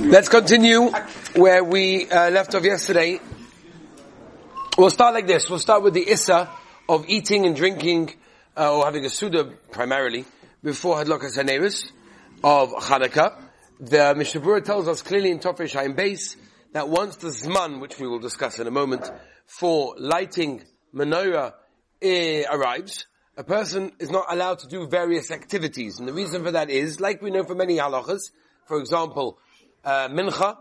Let's 0.00 0.28
continue 0.28 0.90
where 1.34 1.64
we 1.64 2.08
uh, 2.08 2.30
left 2.30 2.54
off 2.54 2.64
yesterday. 2.64 3.20
We'll 4.78 4.90
start 4.90 5.12
like 5.12 5.26
this. 5.26 5.50
We'll 5.50 5.58
start 5.58 5.82
with 5.82 5.92
the 5.92 6.08
Issa 6.08 6.48
of 6.88 7.06
eating 7.08 7.46
and 7.46 7.56
drinking, 7.56 8.14
uh, 8.56 8.78
or 8.78 8.84
having 8.84 9.04
a 9.04 9.10
Suda 9.10 9.44
primarily, 9.72 10.24
before 10.62 10.96
Hadlakas 10.96 11.36
Haneris 11.36 11.90
of 12.44 12.70
Hanukkah. 12.74 13.42
The 13.80 14.14
Mishnah 14.16 14.40
Berurah 14.40 14.64
tells 14.64 14.86
us 14.86 15.02
clearly 15.02 15.32
in 15.32 15.40
Tofresh 15.40 15.74
Hayim 15.74 15.96
Base 15.96 16.36
that 16.72 16.88
once 16.88 17.16
the 17.16 17.28
Zman, 17.28 17.80
which 17.80 17.98
we 17.98 18.06
will 18.06 18.20
discuss 18.20 18.60
in 18.60 18.68
a 18.68 18.70
moment, 18.70 19.10
for 19.46 19.96
lighting 19.98 20.62
menorah 20.94 21.54
eh, 22.00 22.44
arrives, 22.48 23.06
a 23.36 23.42
person 23.42 23.92
is 23.98 24.10
not 24.10 24.26
allowed 24.32 24.60
to 24.60 24.68
do 24.68 24.86
various 24.86 25.32
activities. 25.32 25.98
And 25.98 26.08
the 26.08 26.12
reason 26.14 26.44
for 26.44 26.52
that 26.52 26.70
is, 26.70 27.00
like 27.00 27.20
we 27.20 27.30
know 27.30 27.42
for 27.42 27.56
many 27.56 27.78
halachas, 27.78 28.30
for 28.66 28.78
example, 28.78 29.38
uh, 29.84 30.08
mincha, 30.08 30.58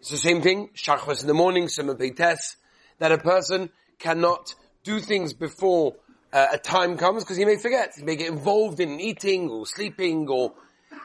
it's 0.00 0.10
the 0.10 0.16
same 0.16 0.42
thing, 0.42 0.70
shachmas 0.74 1.22
in 1.22 1.26
the 1.26 1.34
morning, 1.34 1.68
simon 1.68 1.96
peites, 1.96 2.56
that 2.98 3.12
a 3.12 3.18
person 3.18 3.70
cannot 3.98 4.54
do 4.84 5.00
things 5.00 5.32
before 5.32 5.96
uh, 6.32 6.46
a 6.52 6.58
time 6.58 6.96
comes 6.96 7.24
because 7.24 7.36
he 7.36 7.44
may 7.44 7.56
forget. 7.56 7.92
He 7.96 8.04
may 8.04 8.16
get 8.16 8.28
involved 8.28 8.80
in 8.80 9.00
eating 9.00 9.48
or 9.48 9.66
sleeping 9.66 10.28
or 10.28 10.52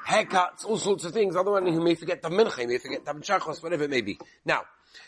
haircuts, 0.08 0.66
all 0.66 0.78
sorts 0.78 1.06
of 1.06 1.14
things. 1.14 1.36
Otherwise, 1.36 1.64
he 1.66 1.80
may 1.80 1.96
forget 1.96 2.22
the 2.22 2.30
mincha, 2.30 2.60
he 2.60 2.66
may 2.68 2.78
forget 2.78 3.06
the 3.06 3.14
shachos, 3.14 3.64
whatever 3.64 3.86
it 3.86 3.90
may 3.90 4.02
be. 4.02 4.20
Now, 4.46 4.62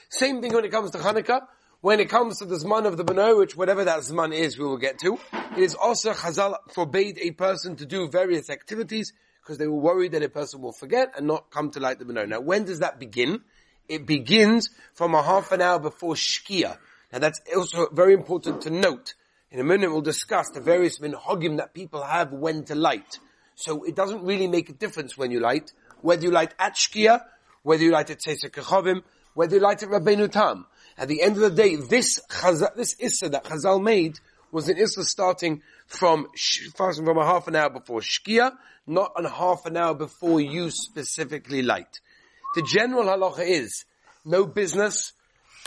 same 0.10 0.42
thing 0.42 0.54
when 0.54 0.66
it 0.66 0.72
comes 0.72 0.92
to 0.92 0.98
Hanukkah. 0.98 1.42
When 1.82 2.00
it 2.00 2.10
comes 2.10 2.40
to 2.40 2.46
the 2.46 2.56
Zman 2.56 2.88
of 2.88 2.98
the 2.98 3.04
Bano, 3.04 3.38
which 3.38 3.56
whatever 3.56 3.84
that 3.84 4.00
Zman 4.00 4.34
is, 4.34 4.58
we 4.58 4.66
will 4.66 4.78
get 4.78 4.98
to, 5.00 5.20
it 5.56 5.62
is 5.62 5.76
also 5.76 6.14
Chazal 6.14 6.56
forbade 6.74 7.20
a 7.22 7.30
person 7.30 7.76
to 7.76 7.86
do 7.86 8.10
various 8.10 8.50
activities 8.50 9.14
because 9.46 9.60
they 9.60 9.68
were 9.68 9.80
worried 9.80 10.14
that 10.14 10.24
a 10.24 10.30
person 10.30 10.60
will 10.60 10.72
forget 10.72 11.14
and 11.16 11.28
not 11.28 11.52
come 11.52 11.70
to 11.70 11.80
light 11.80 12.00
the 12.00 12.06
menorah. 12.06 12.28
Now, 12.28 12.40
when 12.40 12.66
does 12.66 12.80
that 12.80 13.00
begin? 13.00 13.42
It 13.88 14.08
begins 14.08 14.72
from 14.96 15.14
a 15.14 15.22
half 15.22 15.52
an 15.52 15.62
hour 15.62 15.78
before 15.78 16.16
Shkia. 16.16 16.80
Now, 17.14 17.20
that's 17.20 17.40
also 17.56 17.88
very 17.92 18.16
important 18.16 18.62
to 18.64 18.72
note. 18.72 19.14
In 19.52 19.60
a 19.60 19.64
minute, 19.64 19.92
we'll 19.92 20.02
discuss 20.02 20.50
the 20.50 20.62
various 20.62 20.98
minhagim 20.98 21.58
that 21.58 21.76
people 21.76 22.02
have 22.02 22.34
when 22.34 22.64
to 22.66 22.76
light. 22.76 23.20
So 23.54 23.84
it 23.84 23.96
doesn't 23.96 24.24
really 24.24 24.48
make 24.48 24.70
a 24.70 24.74
difference 24.74 25.16
when 25.16 25.30
you 25.30 25.40
light, 25.40 25.72
whether 26.02 26.24
you 26.24 26.32
light 26.32 26.56
at 26.58 26.74
Shkia, 26.74 27.22
whether 27.62 27.84
you 27.84 27.92
light 27.92 28.10
at 28.10 28.22
Tzeiser 28.22 28.50
Kechavim, 28.50 29.04
whether 29.36 29.58
you 29.58 29.62
light 29.62 29.84
at 29.84 29.90
Rabbeinu 29.90 30.32
Tam. 30.32 30.66
At 30.98 31.08
the 31.08 31.22
end 31.22 31.36
of 31.36 31.42
the 31.42 31.52
day, 31.52 31.76
this 31.76 32.20
Chazal, 32.32 32.76
this 32.76 32.96
Issa 33.00 33.30
that 33.30 33.44
Chazal 33.44 33.80
made 33.84 34.20
was 34.56 34.70
an 34.70 34.78
Issa 34.78 35.04
starting 35.04 35.62
from, 35.86 36.28
from 36.74 37.18
a 37.18 37.26
half 37.26 37.50
an 37.50 37.58
hour 37.58 37.70
before 37.70 38.00
Shkia, 38.00 38.54
not 38.88 39.12
a 39.18 39.28
half 39.28 39.66
an 39.66 39.76
hour 39.76 39.94
before 39.94 40.40
you 40.40 40.72
specifically 40.72 41.62
light. 41.62 42.00
The 42.56 42.62
general 42.62 43.04
halacha 43.04 43.46
is 43.46 43.84
no 44.24 44.46
business, 44.46 45.12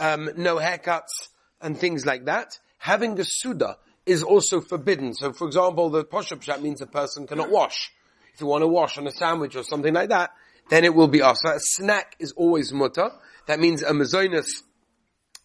um, 0.01 0.31
no 0.39 0.57
haircuts, 0.57 1.29
and 1.61 1.77
things 1.77 2.07
like 2.07 2.25
that. 2.25 2.59
Having 2.79 3.21
a 3.21 3.25
suda 3.27 3.77
is 4.07 4.23
also 4.23 4.63
forbidden. 4.63 5.13
So, 5.13 5.35
for 5.35 5.47
example, 5.47 5.91
the 5.91 6.07
poshup 6.07 6.41
shat 6.41 6.63
means 6.63 6.81
a 6.81 6.87
person 6.87 7.27
cannot 7.27 7.51
wash. 7.51 7.91
If 8.33 8.41
you 8.41 8.47
want 8.47 8.63
to 8.63 8.69
wash 8.69 8.97
on 8.97 9.07
a 9.07 9.11
sandwich 9.11 9.55
or 9.55 9.65
something 9.65 9.93
like 9.93 10.09
that, 10.09 10.31
then 10.71 10.87
it 10.87 10.95
will 10.95 11.09
be 11.09 11.21
asa. 11.21 11.57
A 11.57 11.61
snack 11.61 12.17
is 12.19 12.33
always 12.33 12.73
mutter. 12.73 13.11
That 13.49 13.61
means 13.61 13.83
a 13.83 13.91
mazonis, 13.91 14.47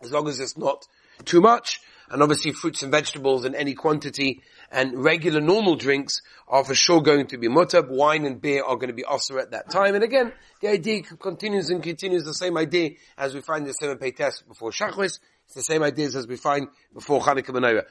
as 0.02 0.14
long 0.14 0.30
as 0.30 0.40
it's 0.40 0.58
not 0.58 0.86
too 1.26 1.42
much, 1.42 1.82
and 2.10 2.22
obviously 2.22 2.52
fruits 2.52 2.84
and 2.84 2.92
vegetables 2.92 3.46
in 3.46 3.56
any 3.56 3.74
quantity, 3.74 4.42
and 4.72 5.04
regular 5.04 5.42
normal 5.42 5.76
drinks 5.76 6.22
are 6.48 6.64
for 6.64 6.76
sure 6.76 7.02
going 7.02 7.28
to 7.28 7.38
be 7.38 7.48
mutab. 7.48 7.90
Wine 7.90 8.26
and 8.26 8.42
beer 8.42 8.64
are 8.64 8.76
going 8.76 8.90
to 8.90 8.94
be 8.94 9.04
also 9.04 9.38
at 9.38 9.52
that 9.52 9.70
time. 9.70 9.96
And 9.96 10.04
again, 10.04 10.32
the 10.62 10.70
idea 10.70 11.04
continues 11.04 11.70
and 11.70 11.82
continues 11.82 12.24
the 12.24 12.34
same 12.34 12.58
idea 12.58 12.92
as 13.18 13.34
we 13.34 13.42
find 13.42 13.66
the 13.66 13.74
seven 13.74 13.98
pay 13.98 14.12
test 14.12 14.48
before 14.48 14.72
Shachris. 14.72 15.20
It's 15.46 15.56
the 15.56 15.64
same 15.64 15.84
ideas 15.84 16.16
as 16.16 16.28
we 16.28 16.38
find 16.38 16.68
before 16.94 17.22
Chanukah 17.22 17.50
Menorah. 17.50 17.84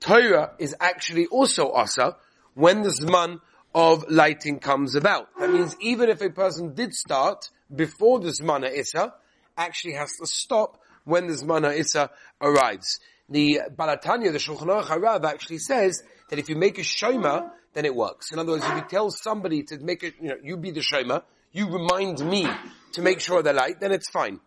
Torah 0.00 0.52
is 0.58 0.74
actually 0.80 1.26
also 1.26 1.72
asa 1.72 2.16
when 2.54 2.82
the 2.82 2.90
Zman 2.90 3.40
of 3.74 4.04
lighting 4.08 4.58
comes 4.58 4.94
about. 4.94 5.28
That 5.38 5.52
means 5.52 5.76
even 5.80 6.08
if 6.08 6.20
a 6.20 6.30
person 6.30 6.74
did 6.74 6.94
start 6.94 7.50
before 7.74 8.20
the 8.20 8.30
Zman 8.30 8.68
Issa, 8.70 9.14
actually 9.56 9.94
has 9.94 10.12
to 10.20 10.26
stop 10.26 10.80
when 11.04 11.26
the 11.26 11.34
Zman 11.34 11.76
Issa 11.76 12.10
arrives. 12.40 13.00
The 13.28 13.60
Balatanya, 13.76 14.32
the 14.32 14.38
Shulchan 14.38 14.84
Harav 14.84 15.24
actually 15.24 15.58
says 15.58 16.02
that 16.30 16.38
if 16.38 16.48
you 16.48 16.56
make 16.56 16.78
a 16.78 16.82
shoma, 16.82 17.50
then 17.74 17.84
it 17.84 17.94
works. 17.94 18.32
In 18.32 18.38
other 18.38 18.52
words, 18.52 18.64
if 18.64 18.74
you 18.74 18.84
tell 18.88 19.10
somebody 19.10 19.62
to 19.64 19.78
make 19.78 20.02
it, 20.02 20.14
you 20.20 20.28
know, 20.28 20.36
you 20.42 20.56
be 20.56 20.70
the 20.70 20.80
shoma, 20.80 21.22
you 21.52 21.68
remind 21.68 22.20
me 22.20 22.46
to 22.92 23.02
make 23.02 23.20
sure 23.20 23.42
they're 23.42 23.52
light, 23.52 23.80
then 23.80 23.92
it's 23.92 24.08
fine. 24.08 24.40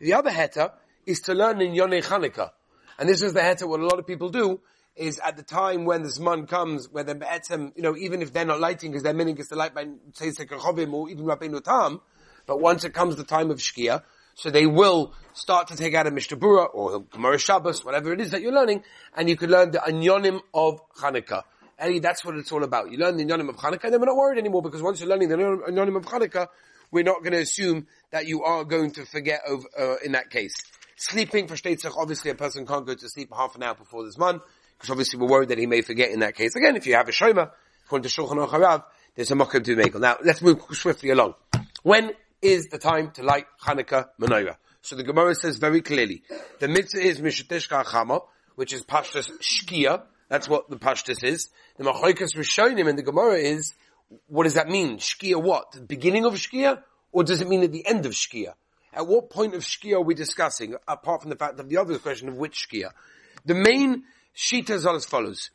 The 0.00 0.14
other 0.14 0.30
heta 0.30 0.72
is 1.06 1.20
to 1.22 1.34
learn 1.34 1.60
in 1.60 1.72
Yonei 1.72 2.04
Chanukah. 2.04 2.50
And 2.98 3.08
this 3.08 3.22
is 3.22 3.32
the 3.32 3.40
heta 3.40 3.68
what 3.68 3.80
a 3.80 3.84
lot 3.84 3.98
of 3.98 4.06
people 4.06 4.28
do, 4.28 4.60
is 4.94 5.20
at 5.20 5.36
the 5.36 5.42
time 5.42 5.84
when 5.84 6.02
the 6.02 6.08
Zman 6.08 6.48
comes, 6.48 6.88
where 6.90 7.04
the 7.04 7.14
Be'etzem, 7.14 7.72
you 7.76 7.82
know, 7.82 7.96
even 7.96 8.20
if 8.20 8.32
they're 8.32 8.44
not 8.44 8.60
lighting, 8.60 8.90
because 8.90 9.04
their 9.04 9.14
meaning 9.14 9.36
is 9.38 9.48
to 9.48 9.54
light 9.54 9.74
by 9.74 9.84
Chovim 9.84 10.92
or 10.92 11.08
even 11.08 11.24
Rabbeinu 11.24 11.62
Tam, 11.62 12.00
but 12.46 12.60
once 12.60 12.84
it 12.84 12.94
comes 12.94 13.16
the 13.16 13.24
time 13.24 13.50
of 13.50 13.58
Shkia, 13.58 14.02
so 14.38 14.50
they 14.50 14.66
will 14.66 15.12
start 15.32 15.66
to 15.66 15.76
take 15.76 15.94
out 15.94 16.06
a 16.06 16.12
Mishnah 16.12 16.36
Berurah 16.36 16.72
or 16.72 17.00
Gemara 17.00 17.38
Shabbos, 17.38 17.84
whatever 17.84 18.12
it 18.12 18.20
is 18.20 18.30
that 18.30 18.40
you're 18.40 18.52
learning, 18.52 18.84
and 19.16 19.28
you 19.28 19.36
can 19.36 19.50
learn 19.50 19.72
the 19.72 19.78
Anyonim 19.78 20.40
of 20.54 20.80
Hanukkah. 20.94 21.42
And 21.76 22.00
that's 22.00 22.24
what 22.24 22.36
it's 22.36 22.52
all 22.52 22.62
about. 22.62 22.92
You 22.92 22.98
learn 22.98 23.16
the 23.16 23.24
Anyonim 23.24 23.48
of 23.48 23.56
Hanukkah, 23.56 23.84
and 23.84 23.94
then 23.94 24.00
we're 24.00 24.06
not 24.06 24.16
worried 24.16 24.38
anymore 24.38 24.62
because 24.62 24.80
once 24.80 25.00
you're 25.00 25.08
learning 25.08 25.28
the 25.28 25.34
Anyonim 25.34 25.96
of 25.96 26.04
Hanukkah, 26.04 26.46
we're 26.92 27.02
not 27.02 27.18
going 27.18 27.32
to 27.32 27.40
assume 27.40 27.88
that 28.12 28.26
you 28.26 28.44
are 28.44 28.62
going 28.62 28.92
to 28.92 29.04
forget 29.06 29.40
over, 29.48 29.66
uh, 29.76 29.96
in 30.04 30.12
that 30.12 30.30
case. 30.30 30.54
Sleeping 30.96 31.48
for 31.48 31.56
Shteitzach, 31.56 31.96
obviously 31.98 32.30
a 32.30 32.36
person 32.36 32.64
can't 32.64 32.86
go 32.86 32.94
to 32.94 33.08
sleep 33.08 33.30
half 33.36 33.56
an 33.56 33.64
hour 33.64 33.74
before 33.74 34.04
this 34.04 34.16
month, 34.16 34.42
because 34.76 34.90
obviously 34.90 35.18
we're 35.18 35.28
worried 35.28 35.48
that 35.48 35.58
he 35.58 35.66
may 35.66 35.82
forget 35.82 36.12
in 36.12 36.20
that 36.20 36.36
case. 36.36 36.54
Again, 36.54 36.76
if 36.76 36.86
you 36.86 36.94
have 36.94 37.08
a 37.08 37.12
Shoma, 37.12 37.50
according 37.86 38.08
to 38.08 38.08
Shulchan 38.08 38.48
Aruch 38.48 38.84
there's 39.16 39.32
a 39.32 39.34
mokum 39.34 39.64
to 39.64 39.74
make. 39.74 39.96
Now, 39.96 40.16
let's 40.22 40.40
move 40.40 40.62
swiftly 40.70 41.10
along. 41.10 41.34
When 41.82 42.12
is 42.42 42.68
the 42.68 42.78
time 42.78 43.10
to 43.12 43.22
light 43.22 43.46
Hanukkah 43.64 44.08
menorah. 44.20 44.56
So 44.82 44.96
the 44.96 45.02
Gemara 45.02 45.34
says 45.34 45.58
very 45.58 45.82
clearly, 45.82 46.22
the 46.60 46.68
mitzvah 46.68 47.00
is 47.00 47.20
Mishatishka 47.20 47.84
Chama, 47.84 48.22
which 48.54 48.72
is 48.72 48.82
Pashtas 48.82 49.30
Shkia. 49.40 50.02
That's 50.28 50.48
what 50.48 50.70
the 50.70 50.76
Pashtas 50.76 51.24
is. 51.24 51.48
The 51.76 51.84
Machoikas 51.84 52.36
Rishonim 52.36 52.88
in 52.88 52.96
the 52.96 53.02
Gemara 53.02 53.38
is, 53.38 53.74
what 54.26 54.44
does 54.44 54.54
that 54.54 54.68
mean? 54.68 54.98
Shkia 54.98 55.42
what? 55.42 55.72
The 55.72 55.80
beginning 55.80 56.24
of 56.24 56.34
Shkia? 56.34 56.82
Or 57.12 57.24
does 57.24 57.40
it 57.40 57.48
mean 57.48 57.62
at 57.62 57.72
the 57.72 57.86
end 57.86 58.06
of 58.06 58.12
Shkia? 58.12 58.54
At 58.92 59.06
what 59.06 59.30
point 59.30 59.54
of 59.54 59.62
Shkia 59.62 59.94
are 59.94 60.02
we 60.02 60.14
discussing, 60.14 60.74
apart 60.86 61.22
from 61.22 61.30
the 61.30 61.36
fact 61.36 61.60
of 61.60 61.68
the 61.68 61.76
other 61.76 61.98
question 61.98 62.28
of 62.28 62.36
which 62.36 62.68
Shkia? 62.68 62.90
The 63.44 63.54
main 63.54 64.04
Shita 64.36 64.84
are 64.84 64.96
as 64.96 65.04
follows. 65.04 65.50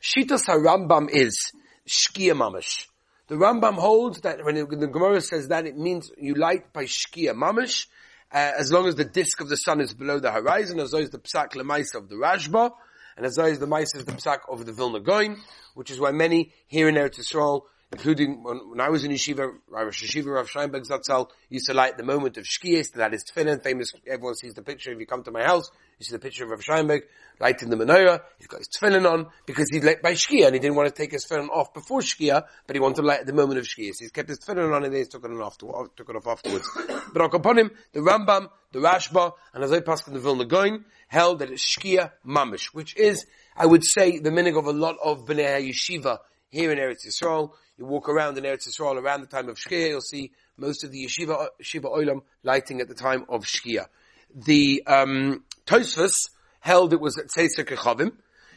Shita 0.00 0.40
Sarambam 0.42 1.08
is 1.10 1.52
Shkia 1.88 2.32
Mamash. 2.32 2.86
The 3.28 3.34
Rambam 3.34 3.74
holds 3.74 4.20
that 4.20 4.44
when 4.44 4.54
the 4.54 4.86
Gemara 4.86 5.20
says 5.20 5.48
that, 5.48 5.66
it 5.66 5.76
means 5.76 6.12
you 6.16 6.34
light 6.34 6.72
by 6.72 6.84
Shkia 6.84 7.34
Mamish, 7.34 7.88
uh, 8.32 8.52
as 8.56 8.70
long 8.70 8.86
as 8.86 8.94
the 8.94 9.04
disk 9.04 9.40
of 9.40 9.48
the 9.48 9.56
sun 9.56 9.80
is 9.80 9.92
below 9.94 10.20
the 10.20 10.30
horizon, 10.30 10.78
as 10.78 10.94
is 10.94 11.10
the 11.10 11.18
Psak 11.18 11.54
Lemaisa 11.54 11.96
of 11.96 12.08
the 12.08 12.14
Rashba, 12.14 12.70
and 13.16 13.26
as 13.26 13.36
is 13.36 13.58
the 13.58 13.66
Maisa 13.66 13.96
is 13.96 14.04
the 14.04 14.12
Psak 14.12 14.40
of 14.48 14.64
the 14.64 14.72
Vilna 14.72 15.00
Gaon, 15.00 15.38
which 15.74 15.90
is 15.90 15.98
why 15.98 16.12
many 16.12 16.52
here 16.68 16.88
in 16.88 16.94
Eretz 16.94 17.18
Yisrael 17.18 17.62
including 17.92 18.42
when, 18.42 18.70
when, 18.70 18.80
I 18.80 18.88
was 18.88 19.04
in 19.04 19.12
yeshiva, 19.12 19.52
Rosh 19.68 20.04
Yeshiva 20.04 20.34
Rav 20.34 20.48
Scheinberg 20.48 20.88
Zatzal 20.88 21.30
used 21.48 21.66
to 21.66 21.74
light 21.74 21.96
the 21.96 22.02
moment 22.02 22.36
of 22.36 22.44
Shkiyas, 22.44 22.92
that 22.92 23.14
is 23.14 23.24
tefillin, 23.24 23.62
famous, 23.62 23.92
everyone 24.06 24.34
sees 24.34 24.54
the 24.54 24.62
picture, 24.62 24.92
if 24.92 24.98
you 24.98 25.06
come 25.06 25.22
to 25.22 25.30
my 25.30 25.44
house, 25.44 25.70
you 25.98 26.04
see 26.04 26.12
the 26.12 26.18
picture 26.18 26.44
of 26.44 26.50
Rav 26.50 26.60
Scheinberg 26.60 27.02
lighting 27.38 27.70
the 27.70 27.76
menorah, 27.76 28.22
he's 28.38 28.48
got 28.48 28.58
his 28.58 28.68
tefillin 28.68 29.10
on, 29.10 29.26
because 29.46 29.70
he's 29.70 29.84
lit 29.84 30.02
by 30.02 30.12
Shkia, 30.12 30.46
and 30.46 30.54
he 30.54 30.60
didn't 30.60 30.74
want 30.74 30.88
to 30.88 30.94
take 30.94 31.12
his 31.12 31.26
tefillin 31.26 31.48
off 31.48 31.72
before 31.74 32.00
Shkia, 32.00 32.44
but 32.66 32.74
he 32.74 32.80
wanted 32.80 32.96
to 32.96 33.02
light 33.02 33.20
at 33.20 33.26
the 33.26 33.32
moment 33.32 33.58
of 33.58 33.66
Shkia, 33.66 33.92
he's 33.98 34.10
kept 34.10 34.28
his 34.28 34.40
tefillin 34.40 34.74
on 34.74 34.84
and 34.84 34.92
then 34.92 35.02
he 35.02 35.06
took 35.06 35.24
it 35.24 35.30
off, 35.30 35.58
took 35.58 36.08
it 36.08 36.16
off 36.16 36.26
afterwards. 36.26 36.68
but 37.12 37.34
upon 37.34 37.58
him, 37.58 37.70
the 37.92 38.00
Rambam, 38.00 38.48
the 38.72 38.80
Rashba, 38.80 39.32
and 39.54 39.62
as 39.62 39.70
I 39.70 39.80
passed 39.80 40.08
in 40.08 40.14
the 40.14 40.20
Vilna 40.20 40.44
Gaon, 40.44 40.84
held 41.06 41.38
that 41.38 41.50
it's 41.50 41.64
Shkia 41.64 42.10
Mamish, 42.26 42.66
which 42.74 42.96
is, 42.96 43.26
I 43.56 43.66
would 43.66 43.84
say, 43.84 44.18
the 44.18 44.32
meaning 44.32 44.56
of 44.56 44.66
a 44.66 44.72
lot 44.72 44.96
of 45.02 45.24
Bnei 45.24 45.70
Yeshiva 45.70 46.18
here 46.50 46.70
in 46.70 46.78
Eretz 46.78 47.06
Yisrael, 47.06 47.50
you 47.76 47.84
walk 47.84 48.08
around 48.08 48.38
in 48.38 48.44
Eretz 48.44 48.68
Yisrael 48.68 49.00
around 49.00 49.20
the 49.20 49.26
time 49.26 49.48
of 49.48 49.56
Shkia, 49.56 49.88
you'll 49.88 50.00
see 50.00 50.32
most 50.56 50.84
of 50.84 50.90
the 50.90 51.04
yeshiva, 51.04 51.48
yeshiva 51.62 51.84
oilam 51.84 52.22
lighting 52.42 52.80
at 52.80 52.88
the 52.88 52.94
time 52.94 53.24
of 53.28 53.44
Shkia. 53.44 53.86
The, 54.34 54.82
um, 54.86 55.44
Tosfos 55.66 56.30
held 56.60 56.92
it 56.92 57.00
was 57.00 57.18
at 57.18 57.26
Tzeitzer 57.26 57.66
Kechavim. 57.66 58.12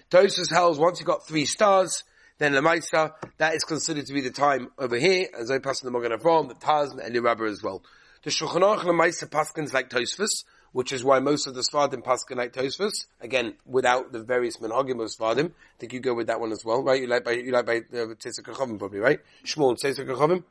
Tosfos 0.09 0.51
held 0.51 0.79
once 0.79 0.99
you 0.99 1.05
got 1.05 1.27
three 1.27 1.45
stars, 1.45 2.03
then 2.37 2.53
Lamaisa, 2.53 3.13
that 3.37 3.53
is 3.53 3.63
considered 3.63 4.05
to 4.05 4.13
be 4.13 4.21
the 4.21 4.31
time 4.31 4.69
over 4.77 4.97
here, 4.97 5.27
as 5.37 5.51
I 5.51 5.59
pass 5.59 5.81
in 5.81 5.87
the 5.87 5.91
Mogan 5.91 6.17
Avram, 6.17 6.47
the 6.47 6.55
Taz, 6.55 6.97
and 6.97 7.13
the 7.13 7.21
Rabba 7.21 7.43
as 7.43 7.61
well. 7.61 7.83
The 8.23 8.29
Shulchan 8.29 8.61
Aruch 8.61 8.83
Lamaisa 8.83 9.29
Paskins 9.29 9.73
like 9.73 9.89
Tosfos, 9.89 10.45
which 10.71 10.91
is 10.91 11.03
why 11.03 11.19
most 11.19 11.47
of 11.47 11.55
the 11.55 11.61
Svardim 11.61 12.03
Paskin 12.03 12.37
like 12.37 12.53
Tosfos, 12.53 13.05
again, 13.21 13.55
without 13.65 14.11
the 14.11 14.23
various 14.23 14.57
Menhagim 14.57 15.01
of 15.01 15.09
Svardim. 15.09 15.47
I 15.47 15.79
think 15.79 15.93
you 15.93 15.99
go 15.99 16.13
with 16.13 16.27
that 16.27 16.39
one 16.39 16.51
as 16.51 16.63
well, 16.63 16.83
right? 16.83 17.01
You 17.01 17.07
like 17.07 17.23
by, 17.23 17.31
you 17.31 17.51
like 17.51 17.65
by, 17.65 17.77
uh, 17.77 18.05
probably, 18.77 18.99
right? 18.99 19.19
Shmuel, 19.45 19.77
Tzesek 19.77 20.43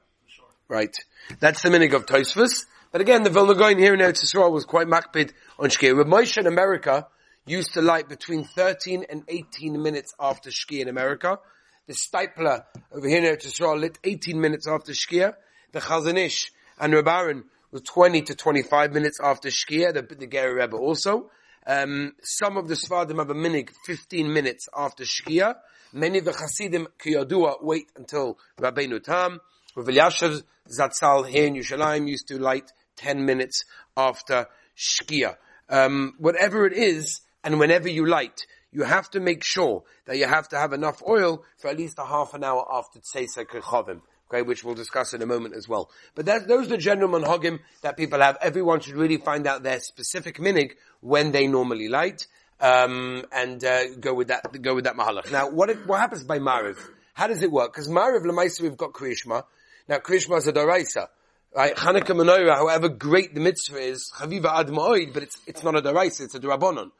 Right. 0.68 0.94
That's 1.40 1.62
the 1.62 1.70
minig 1.70 1.94
of 1.94 2.04
Tosfos. 2.04 2.66
But 2.92 3.00
again, 3.00 3.22
the 3.22 3.30
Vilna 3.30 3.54
Gaon 3.54 3.78
here 3.78 3.94
in 3.94 4.00
Eretz 4.00 4.22
Yisrael 4.22 4.52
was 4.52 4.64
quite 4.64 4.86
makpid 4.86 5.32
on 5.58 5.70
Shkia. 5.70 5.96
Reb 5.96 6.06
Moshe 6.06 6.36
in 6.36 6.46
America 6.46 7.06
used 7.46 7.74
to 7.74 7.82
light 7.82 8.08
between 8.08 8.44
13 8.44 9.06
and 9.08 9.24
18 9.28 9.82
minutes 9.82 10.14
after 10.20 10.50
Shkia 10.50 10.82
in 10.82 10.88
America. 10.88 11.38
The 11.86 11.94
Steipler 11.94 12.64
over 12.92 13.08
here 13.08 13.18
in 13.18 13.24
Eretz 13.24 13.46
Yisrael 13.46 13.80
lit 13.80 13.98
18 14.04 14.38
minutes 14.40 14.66
after 14.66 14.92
Shkia. 14.92 15.34
The 15.72 15.80
Chazon 15.80 16.18
Ish 16.18 16.50
and 16.78 16.92
Reb 16.92 17.08
Aaron 17.08 17.44
was 17.70 17.82
20 17.82 18.22
to 18.22 18.34
25 18.34 18.92
minutes 18.92 19.18
after 19.22 19.48
Shkia, 19.48 19.92
the, 19.92 20.02
the 20.02 20.26
Ger 20.26 20.54
Rebbe 20.54 20.76
also. 20.76 21.30
Um, 21.66 22.14
some 22.22 22.56
of 22.56 22.68
the 22.68 22.74
Sfardim 22.74 23.18
have 23.18 23.30
a 23.30 23.34
minig 23.34 23.70
15 23.84 24.32
minutes 24.32 24.68
after 24.76 25.04
Shkia. 25.04 25.56
Many 25.92 26.18
of 26.18 26.24
the 26.24 26.32
Hasidim, 26.32 26.88
Kiyadua, 26.98 27.62
wait 27.62 27.90
until 27.96 28.38
Rabbeinu 28.58 29.02
Tam. 29.02 29.40
Rav 29.74 29.86
Elyashiv 29.86 30.42
Zatzal 30.68 31.28
here 31.28 31.46
in 31.46 31.54
Yerushalayim 31.54 32.08
used 32.08 32.28
to 32.28 32.38
light 32.38 32.70
10 32.96 33.24
minutes 33.24 33.64
after 33.96 34.46
Shkia. 34.76 35.36
Um, 35.68 36.14
whatever 36.18 36.66
it 36.66 36.72
is, 36.72 37.20
and 37.44 37.58
whenever 37.58 37.88
you 37.88 38.06
light, 38.06 38.46
you 38.72 38.82
have 38.84 39.10
to 39.10 39.20
make 39.20 39.44
sure 39.44 39.84
that 40.06 40.16
you 40.16 40.26
have 40.26 40.48
to 40.48 40.58
have 40.58 40.72
enough 40.72 41.02
oil 41.06 41.44
for 41.58 41.68
at 41.68 41.76
least 41.76 41.98
a 41.98 42.04
half 42.04 42.34
an 42.34 42.44
hour 42.44 42.66
after 42.72 42.98
Tseisa 42.98 43.44
Kechavim. 43.46 44.00
Okay, 44.30 44.42
which 44.42 44.62
we'll 44.62 44.74
discuss 44.74 45.14
in 45.14 45.22
a 45.22 45.26
moment 45.26 45.54
as 45.54 45.66
well. 45.66 45.90
But 46.14 46.26
that, 46.26 46.46
those 46.46 46.66
are 46.66 46.70
the 46.70 46.78
general 46.78 47.08
manhagim 47.08 47.60
that 47.80 47.96
people 47.96 48.20
have. 48.20 48.36
Everyone 48.42 48.80
should 48.80 48.94
really 48.94 49.16
find 49.16 49.46
out 49.46 49.62
their 49.62 49.80
specific 49.80 50.36
minig 50.36 50.72
when 51.00 51.32
they 51.32 51.46
normally 51.46 51.88
light, 51.88 52.26
um, 52.60 53.24
and 53.32 53.64
uh, 53.64 53.94
go 54.00 54.12
with 54.12 54.28
that. 54.28 54.60
Go 54.60 54.74
with 54.74 54.84
that 54.84 54.96
mahalach. 54.96 55.32
Now, 55.32 55.48
what 55.48 55.70
if, 55.70 55.86
what 55.86 56.00
happens 56.00 56.24
by 56.24 56.38
mariv? 56.38 56.76
How 57.14 57.26
does 57.26 57.42
it 57.42 57.50
work? 57.50 57.72
Because 57.72 57.88
mariv 57.88 58.22
lemaisa 58.24 58.60
we've 58.60 58.76
got 58.76 58.92
kriyishma. 58.92 59.44
Now 59.88 59.98
kriyishma 59.98 60.38
is 60.38 60.46
a 60.46 60.52
daraisa. 60.52 61.08
Right? 61.56 61.74
Chanukah 61.74 62.14
menorah, 62.14 62.54
however 62.54 62.88
great 62.90 63.34
the 63.34 63.40
mitzvah 63.40 63.78
is, 63.78 64.12
chaviva 64.14 64.60
ad 64.60 64.68
ma'oid, 64.68 65.14
but 65.14 65.22
it's, 65.22 65.40
it's 65.46 65.64
not 65.64 65.74
a 65.74 65.80
daraisa, 65.80 66.20
it's 66.20 66.34
a 66.34 66.40
drabonon. 66.40 66.90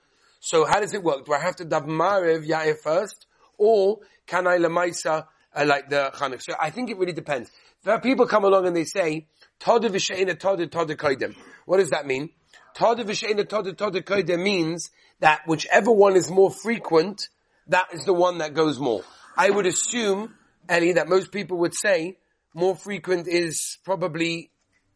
So 0.40 0.64
how 0.64 0.80
does 0.80 0.94
it 0.94 1.04
work? 1.04 1.26
Do 1.26 1.34
I 1.34 1.40
have 1.40 1.56
to 1.56 1.64
dav 1.64 1.84
mariv 1.84 2.48
yair 2.48 2.76
first? 2.78 3.26
Or 3.58 3.98
can 4.26 4.46
I 4.46 4.58
lemaisa, 4.58 5.26
uh, 5.58 5.66
like 5.66 5.90
the 5.90 6.10
Chanukah? 6.14 6.43
So 6.43 6.55
I 6.58 6.70
think 6.70 6.90
it 6.90 6.99
really 6.99 7.12
depends. 7.12 7.50
There 7.84 7.99
people 8.00 8.26
come 8.26 8.44
along 8.44 8.66
and 8.66 8.76
they 8.76 8.84
say, 8.84 9.26
Todu 9.60 9.88
v'she'ina 9.88 10.34
todu 10.34 10.66
todu 10.69 10.96
koidem. 10.96 11.34
What 11.66 11.78
does 11.78 11.90
that 11.90 12.06
mean? 12.06 12.31
Todu 12.76 13.05
v'she'ina 13.05 13.44
todu 13.44 13.75
todu 13.75 14.02
koidem 14.02 14.43
means 14.43 14.90
that 15.20 15.40
whichever 15.46 15.90
one 15.90 16.16
is 16.16 16.31
more 16.31 16.50
frequent, 16.50 17.28
that 17.66 17.88
is 17.93 18.05
the 18.05 18.14
one 18.14 18.38
that 18.38 18.55
goes 18.55 18.78
more. 18.78 19.02
I 19.37 19.50
would 19.50 19.66
assume, 19.66 20.34
Ellie, 20.69 20.93
that 20.93 21.08
most 21.08 21.32
people 21.32 21.58
would 21.58 21.75
say, 21.75 22.19
more 22.54 22.76
frequent 22.76 23.28
is 23.28 23.78
probably 23.84 24.50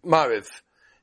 Mariv 0.05 0.49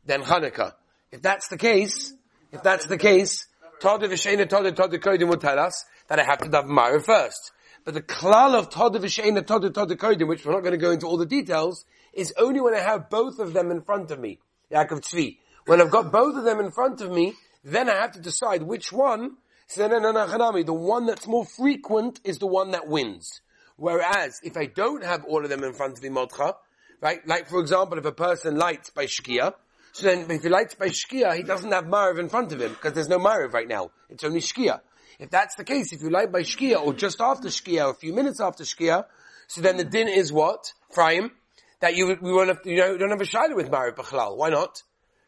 than 0.06 0.22
Hanukkah. 0.22 0.74
If 1.12 1.22
that's 1.22 1.48
the 1.48 1.58
case, 1.58 2.14
if 2.52 2.64
that's 2.64 2.86
the 2.86 2.98
case, 2.98 3.48
Todd 3.80 4.02
Vishena 4.02 4.48
Todd 4.48 4.76
Todd 4.76 4.92
Kodim 4.92 5.30
would 5.30 5.42
tell 5.42 5.58
us 5.60 5.86
that 6.08 6.20
I 6.20 6.24
have 6.24 6.40
to 6.40 6.50
daven 6.50 6.70
Mariv 6.70 7.06
first. 7.06 7.52
But 7.90 7.96
the 7.96 8.02
klal 8.04 8.54
of 8.54 8.70
Todd 8.70 8.94
Vishena 8.94 9.44
Todd 9.44 9.74
Todd 9.74 9.90
Kodim, 9.90 10.28
which 10.28 10.46
we're 10.46 10.54
not 10.54 10.62
going 10.62 10.74
to 10.74 10.78
go 10.78 10.92
into 10.92 11.08
all 11.08 11.18
the 11.18 11.26
details, 11.26 11.86
is 12.14 12.32
only 12.38 12.62
when 12.62 12.76
I 12.76 12.82
have 12.82 13.10
both 13.10 13.40
of 13.40 13.54
them 13.54 13.72
in 13.72 13.82
front 13.82 14.12
of 14.12 14.20
me. 14.20 14.38
Yaakov 14.72 15.02
Tzvi. 15.02 15.40
When 15.66 15.82
I've 15.82 15.90
got 15.90 16.12
both 16.12 16.38
of 16.38 16.44
them 16.44 16.60
in 16.60 16.70
front 16.70 17.02
of 17.02 17.10
me, 17.10 17.34
then 17.64 17.90
I 17.90 17.96
have 17.96 18.12
to 18.12 18.20
decide 18.20 18.62
which 18.62 18.92
one. 18.92 19.38
The 19.76 20.66
one 20.68 21.08
that's 21.08 21.26
more 21.26 21.48
frequent 21.48 22.20
is 22.24 22.38
the 22.38 22.46
one 22.46 22.70
that 22.74 22.88
wins. 22.88 23.42
Whereas, 23.76 24.40
if 24.44 24.56
I 24.56 24.68
don't 24.68 25.04
have 25.04 25.26
all 25.26 25.44
of 25.44 25.50
them 25.50 25.64
in 25.64 25.74
front 25.74 25.98
of 25.98 26.04
me, 26.04 26.10
Modcha, 26.10 26.54
right? 27.02 27.26
Like, 27.26 27.50
for 27.50 27.60
example, 27.60 27.98
if 27.98 28.06
a 28.06 28.12
person 28.12 28.56
lights 28.56 28.92
by 28.92 29.08
Shkia, 29.08 29.56
so 29.94 30.06
then 30.06 30.30
if 30.30 30.44
he 30.44 30.50
lights 30.50 30.76
by 30.76 30.90
Shkia, 30.90 31.36
he 31.36 31.42
doesn't 31.42 31.72
have 31.72 31.86
Mariv 31.86 32.20
in 32.20 32.30
front 32.30 32.52
of 32.52 32.62
him, 32.62 32.70
because 32.70 32.94
there's 32.94 33.10
no 33.10 33.18
Mariv 33.18 33.52
right 33.52 33.68
now. 33.68 33.90
It's 34.12 34.24
only 34.24 34.42
Shkia. 34.42 34.82
If 35.20 35.30
that's 35.30 35.56
the 35.56 35.64
case, 35.64 35.92
if 35.92 36.02
you 36.02 36.10
light 36.10 36.32
by 36.32 36.42
Shkia, 36.42 36.82
or 36.82 36.94
just 36.94 37.20
after 37.20 37.50
Shkia, 37.50 37.88
or 37.88 37.92
a 37.92 37.96
few 37.96 38.14
minutes 38.14 38.40
after 38.40 38.64
Shkia, 38.64 39.06
so 39.48 39.62
then 39.62 39.78
the 39.78 39.84
din 39.84 40.08
is 40.08 40.32
what? 40.32 40.74
Frayim? 40.96 41.32
That 41.82 41.96
you, 41.96 42.18
we 42.22 42.32
won't 42.32 42.50
have, 42.50 42.60
you 42.66 42.78
know, 42.78 42.98
don't 42.98 43.12
have 43.12 43.22
a 43.22 43.26
Shiloh 43.26 43.56
with 43.56 43.70
Mariv 43.70 43.96
B'chalal. 43.96 44.38
Why 44.38 44.50
not? 44.50 44.84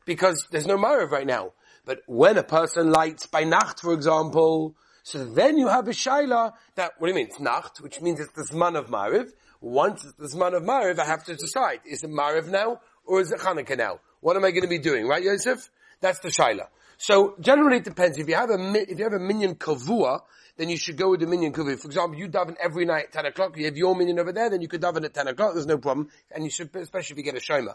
Because 0.05 0.47
there's 0.51 0.67
no 0.67 0.77
Mariv 0.77 1.11
right 1.11 1.27
now. 1.27 1.53
But 1.85 2.01
when 2.07 2.37
a 2.37 2.43
person 2.43 2.91
lights 2.91 3.25
by 3.25 3.43
Nacht, 3.43 3.79
for 3.79 3.93
example, 3.93 4.75
so 5.03 5.25
then 5.25 5.57
you 5.57 5.67
have 5.67 5.87
a 5.87 5.91
shaila 5.91 6.53
that, 6.75 6.93
what 6.97 7.07
do 7.07 7.11
you 7.11 7.15
mean? 7.15 7.27
It's 7.27 7.39
nacht, 7.39 7.81
which 7.81 8.01
means 8.01 8.19
it's 8.19 8.31
the 8.33 8.43
zman 8.43 8.77
of 8.77 8.87
mariv. 8.87 9.31
Once 9.59 10.05
it's 10.05 10.13
the 10.13 10.37
zman 10.37 10.55
of 10.55 10.63
mariv, 10.63 10.99
I 10.99 11.05
have 11.05 11.23
to 11.25 11.35
decide, 11.35 11.79
is 11.85 12.03
it 12.03 12.09
mariv 12.09 12.47
now, 12.47 12.79
or 13.05 13.21
is 13.21 13.31
it 13.31 13.39
Hanukkah 13.39 13.77
now? 13.77 13.99
What 14.19 14.37
am 14.37 14.45
I 14.45 14.51
going 14.51 14.61
to 14.61 14.67
be 14.67 14.77
doing, 14.77 15.07
right 15.07 15.23
Yosef? 15.23 15.69
That's 16.01 16.19
the 16.19 16.29
shaila. 16.29 16.67
So 17.01 17.33
generally 17.39 17.77
it 17.77 17.83
depends. 17.83 18.19
If 18.19 18.29
you 18.29 18.35
have 18.35 18.51
a, 18.51 18.73
if 18.75 18.99
you 18.99 19.03
have 19.05 19.13
a 19.13 19.19
minyan 19.19 19.55
kavua, 19.55 20.21
then 20.57 20.69
you 20.69 20.77
should 20.77 20.97
go 20.97 21.09
with 21.09 21.21
the 21.21 21.25
minion 21.25 21.51
kavua. 21.51 21.79
For 21.79 21.87
example, 21.87 22.15
you 22.15 22.29
daven 22.29 22.55
every 22.63 22.85
night 22.85 23.05
at 23.05 23.11
10 23.11 23.25
o'clock, 23.25 23.57
you 23.57 23.65
have 23.65 23.75
your 23.75 23.95
minion 23.95 24.19
over 24.19 24.31
there, 24.31 24.51
then 24.51 24.61
you 24.61 24.67
could 24.67 24.81
daven 24.81 25.03
at 25.03 25.11
10 25.11 25.29
o'clock, 25.29 25.55
there's 25.55 25.65
no 25.65 25.79
problem. 25.79 26.09
And 26.29 26.43
you 26.43 26.51
should, 26.51 26.69
especially 26.75 27.15
if 27.15 27.17
you 27.17 27.23
get 27.23 27.35
a 27.35 27.39
shomer. 27.39 27.73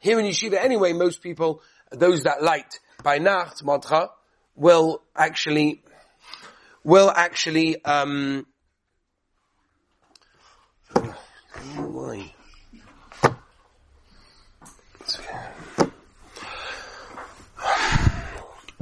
Here 0.00 0.18
in 0.18 0.26
yeshiva 0.26 0.54
anyway, 0.54 0.92
most 0.92 1.22
people, 1.22 1.62
those 1.92 2.24
that 2.24 2.42
light 2.42 2.80
by 3.04 3.18
nacht, 3.18 3.62
madcha, 3.62 4.08
will 4.56 5.02
actually 5.14 5.84
will 6.82 7.12
actually, 7.14 7.82
um, 7.84 8.44
why? 11.76 12.34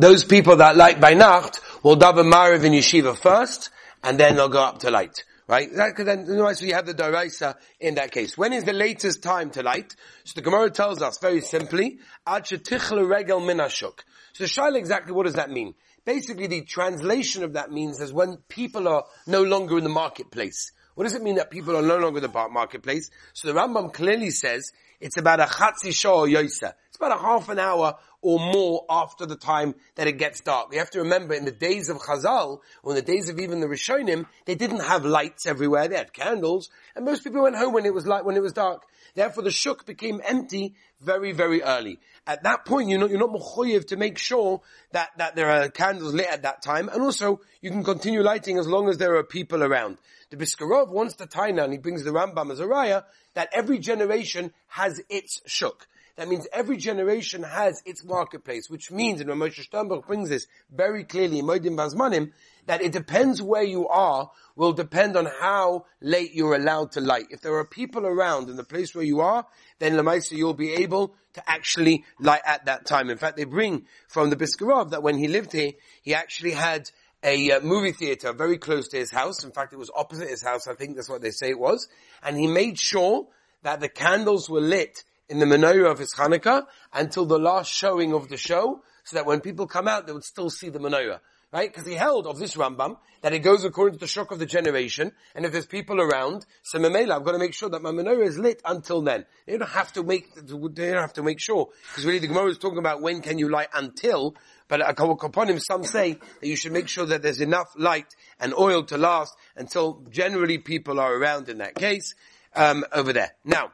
Those 0.02 0.24
people 0.24 0.56
that 0.56 0.76
light 0.76 1.00
by 1.00 1.14
Nacht 1.14 1.60
will 1.84 1.96
daven 1.96 2.28
Mariv 2.28 2.64
in 2.64 2.72
Yeshiva 2.72 3.16
first, 3.16 3.70
and 4.02 4.18
then 4.18 4.34
they'll 4.34 4.48
go 4.48 4.60
up 4.60 4.80
to 4.80 4.90
light. 4.90 5.22
Right? 5.46 5.70
Because 5.70 6.06
then, 6.06 6.26
otherwise 6.28 6.60
we 6.60 6.70
have 6.70 6.86
the 6.86 6.92
Daraisa 6.92 7.54
in 7.78 7.94
that 7.94 8.10
case. 8.10 8.36
When 8.36 8.52
is 8.52 8.64
the 8.64 8.72
latest 8.72 9.22
time 9.22 9.50
to 9.50 9.62
light? 9.62 9.94
So 10.24 10.32
the 10.34 10.42
Gemara 10.42 10.72
tells 10.72 11.00
us 11.02 11.18
very 11.18 11.40
simply, 11.40 12.00
Ad 12.26 12.50
regel 12.50 13.40
minashuk. 13.40 14.00
So 14.32 14.42
Shaila 14.42 14.76
exactly 14.76 15.12
what 15.12 15.26
does 15.26 15.36
that 15.36 15.50
mean? 15.50 15.72
Basically, 16.04 16.48
the 16.48 16.62
translation 16.62 17.44
of 17.44 17.52
that 17.52 17.70
means 17.70 18.00
is 18.00 18.12
when 18.12 18.38
people 18.48 18.88
are 18.88 19.04
no 19.28 19.44
longer 19.44 19.78
in 19.78 19.84
the 19.84 19.90
marketplace. 19.90 20.72
What 20.96 21.04
does 21.04 21.14
it 21.14 21.22
mean 21.22 21.36
that 21.36 21.52
people 21.52 21.76
are 21.76 21.82
no 21.82 21.98
longer 21.98 22.18
in 22.18 22.24
the 22.28 22.48
marketplace? 22.50 23.08
So 23.34 23.52
the 23.52 23.54
Rambam 23.54 23.94
clearly 23.94 24.30
says 24.30 24.72
it's 25.00 25.16
about 25.16 25.38
a 25.38 25.44
chatzi 25.44 25.94
shah 25.94 26.26
yosa. 26.26 26.72
About 27.02 27.18
a 27.18 27.20
half 27.20 27.48
an 27.48 27.58
hour 27.58 27.96
or 28.20 28.38
more 28.38 28.84
after 28.88 29.26
the 29.26 29.34
time 29.34 29.74
that 29.96 30.06
it 30.06 30.18
gets 30.18 30.40
dark. 30.40 30.72
You 30.72 30.78
have 30.78 30.90
to 30.90 31.00
remember 31.00 31.34
in 31.34 31.44
the 31.44 31.50
days 31.50 31.88
of 31.88 31.98
Chazal, 31.98 32.60
or 32.84 32.92
in 32.92 32.94
the 32.94 33.02
days 33.02 33.28
of 33.28 33.40
even 33.40 33.58
the 33.58 33.66
Rishonim, 33.66 34.26
they 34.44 34.54
didn't 34.54 34.84
have 34.84 35.04
lights 35.04 35.44
everywhere. 35.44 35.88
They 35.88 35.96
had 35.96 36.12
candles, 36.12 36.70
and 36.94 37.04
most 37.04 37.24
people 37.24 37.42
went 37.42 37.56
home 37.56 37.72
when 37.72 37.86
it 37.86 37.92
was 37.92 38.06
light, 38.06 38.24
when 38.24 38.36
it 38.36 38.42
was 38.42 38.52
dark. 38.52 38.84
Therefore 39.16 39.42
the 39.42 39.50
shuk 39.50 39.84
became 39.84 40.20
empty 40.24 40.76
very, 41.00 41.32
very 41.32 41.60
early. 41.60 41.98
At 42.24 42.44
that 42.44 42.64
point, 42.64 42.88
you're 42.88 43.00
not, 43.00 43.10
you're 43.10 43.18
not 43.18 43.30
mechoyev 43.30 43.88
to 43.88 43.96
make 43.96 44.16
sure 44.16 44.60
that, 44.92 45.10
that 45.18 45.34
there 45.34 45.50
are 45.50 45.68
candles 45.70 46.14
lit 46.14 46.28
at 46.28 46.42
that 46.42 46.62
time, 46.62 46.88
and 46.88 47.02
also 47.02 47.40
you 47.60 47.70
can 47.70 47.82
continue 47.82 48.22
lighting 48.22 48.58
as 48.58 48.68
long 48.68 48.88
as 48.88 48.98
there 48.98 49.16
are 49.16 49.24
people 49.24 49.64
around. 49.64 49.98
The 50.30 50.36
Brisker 50.36 50.68
Rav 50.68 50.88
wants 50.88 51.16
the 51.16 51.26
Taina, 51.26 51.64
and 51.64 51.72
he 51.72 51.80
brings 51.80 52.04
the 52.04 52.12
Rambam 52.12 52.52
as 52.52 52.60
a 52.60 52.64
raya, 52.64 53.02
that 53.34 53.48
every 53.52 53.80
generation 53.80 54.52
has 54.68 55.02
its 55.10 55.42
shuk. 55.46 55.88
That 56.16 56.28
means 56.28 56.46
every 56.52 56.76
generation 56.76 57.42
has 57.42 57.82
its 57.86 58.04
marketplace, 58.04 58.68
which 58.68 58.90
means, 58.90 59.20
and 59.20 59.30
Moshe 59.30 59.66
Sternbuch 59.66 60.06
brings 60.06 60.28
this 60.28 60.46
very 60.70 61.04
clearly 61.04 61.40
Moedim 61.40 61.76
Bazmanim, 61.76 62.32
that 62.66 62.82
it 62.82 62.92
depends 62.92 63.40
where 63.40 63.62
you 63.62 63.88
are, 63.88 64.30
will 64.54 64.72
depend 64.74 65.16
on 65.16 65.26
how 65.40 65.86
late 66.02 66.34
you're 66.34 66.54
allowed 66.54 66.92
to 66.92 67.00
light. 67.00 67.26
If 67.30 67.40
there 67.40 67.54
are 67.54 67.64
people 67.64 68.06
around 68.06 68.50
in 68.50 68.56
the 68.56 68.64
place 68.64 68.94
where 68.94 69.04
you 69.04 69.20
are, 69.20 69.46
then 69.78 69.94
Lamaisa 69.94 70.32
you'll 70.32 70.52
be 70.52 70.74
able 70.74 71.14
to 71.32 71.50
actually 71.50 72.04
light 72.20 72.42
at 72.44 72.66
that 72.66 72.84
time. 72.84 73.08
In 73.08 73.16
fact, 73.16 73.38
they 73.38 73.44
bring 73.44 73.86
from 74.06 74.28
the 74.28 74.36
Brisker 74.36 74.66
Rav 74.66 74.90
that 74.90 75.02
when 75.02 75.16
he 75.16 75.28
lived 75.28 75.52
here, 75.52 75.72
he 76.02 76.14
actually 76.14 76.52
had 76.52 76.90
a 77.24 77.52
uh, 77.52 77.60
movie 77.60 77.92
theater 77.92 78.32
very 78.32 78.58
close 78.58 78.88
to 78.88 78.98
his 78.98 79.10
house. 79.10 79.44
In 79.44 79.52
fact, 79.52 79.72
it 79.72 79.78
was 79.78 79.90
opposite 79.94 80.28
his 80.28 80.42
house. 80.42 80.66
I 80.68 80.74
think 80.74 80.96
that's 80.96 81.08
what 81.08 81.22
they 81.22 81.30
say 81.30 81.50
it 81.50 81.58
was. 81.58 81.88
And 82.22 82.36
he 82.36 82.46
made 82.46 82.78
sure 82.78 83.28
that 83.62 83.80
the 83.80 83.88
candles 83.88 84.50
were 84.50 84.60
lit 84.60 85.04
in 85.28 85.38
the 85.38 85.46
menorah 85.46 85.90
of 85.90 85.98
his 85.98 86.14
Hanukkah 86.14 86.66
until 86.92 87.26
the 87.26 87.38
last 87.38 87.72
showing 87.72 88.12
of 88.12 88.28
the 88.28 88.36
show, 88.36 88.82
so 89.04 89.16
that 89.16 89.26
when 89.26 89.40
people 89.40 89.66
come 89.66 89.88
out, 89.88 90.06
they 90.06 90.12
would 90.12 90.24
still 90.24 90.50
see 90.50 90.68
the 90.68 90.78
menorah. 90.78 91.20
Right? 91.52 91.70
Because 91.70 91.86
he 91.86 91.92
held 91.92 92.26
of 92.26 92.38
this 92.38 92.54
Rambam 92.54 92.96
that 93.20 93.34
it 93.34 93.40
goes 93.40 93.62
according 93.62 93.98
to 93.98 94.00
the 94.00 94.06
shock 94.06 94.32
of 94.32 94.38
the 94.38 94.46
generation, 94.46 95.12
and 95.34 95.44
if 95.44 95.52
there's 95.52 95.66
people 95.66 96.00
around, 96.00 96.46
so 96.62 96.78
Mamela, 96.78 97.10
I've 97.10 97.24
got 97.24 97.32
to 97.32 97.38
make 97.38 97.52
sure 97.52 97.68
that 97.68 97.82
my 97.82 97.90
menorah 97.90 98.26
is 98.26 98.38
lit 98.38 98.62
until 98.64 99.02
then. 99.02 99.26
They 99.44 99.58
don't 99.58 99.68
have 99.68 99.92
to 99.92 100.02
make, 100.02 100.34
they 100.34 100.92
don't 100.92 101.02
have 101.02 101.12
to 101.12 101.22
make 101.22 101.40
sure, 101.40 101.68
because 101.90 102.06
really 102.06 102.20
the 102.20 102.28
Gemara 102.28 102.46
is 102.46 102.56
talking 102.56 102.78
about 102.78 103.02
when 103.02 103.20
can 103.20 103.38
you 103.38 103.50
light 103.50 103.68
until, 103.74 104.34
but 104.66 104.80
upon 104.98 105.48
him, 105.50 105.58
some 105.58 105.84
say 105.84 106.14
that 106.40 106.46
you 106.46 106.56
should 106.56 106.72
make 106.72 106.88
sure 106.88 107.04
that 107.04 107.20
there's 107.20 107.42
enough 107.42 107.70
light 107.76 108.16
and 108.40 108.54
oil 108.54 108.82
to 108.84 108.96
last 108.96 109.36
until 109.54 110.06
generally 110.08 110.56
people 110.56 110.98
are 110.98 111.14
around 111.14 111.50
in 111.50 111.58
that 111.58 111.74
case, 111.74 112.14
um, 112.56 112.82
over 112.92 113.12
there. 113.12 113.32
Now, 113.44 113.72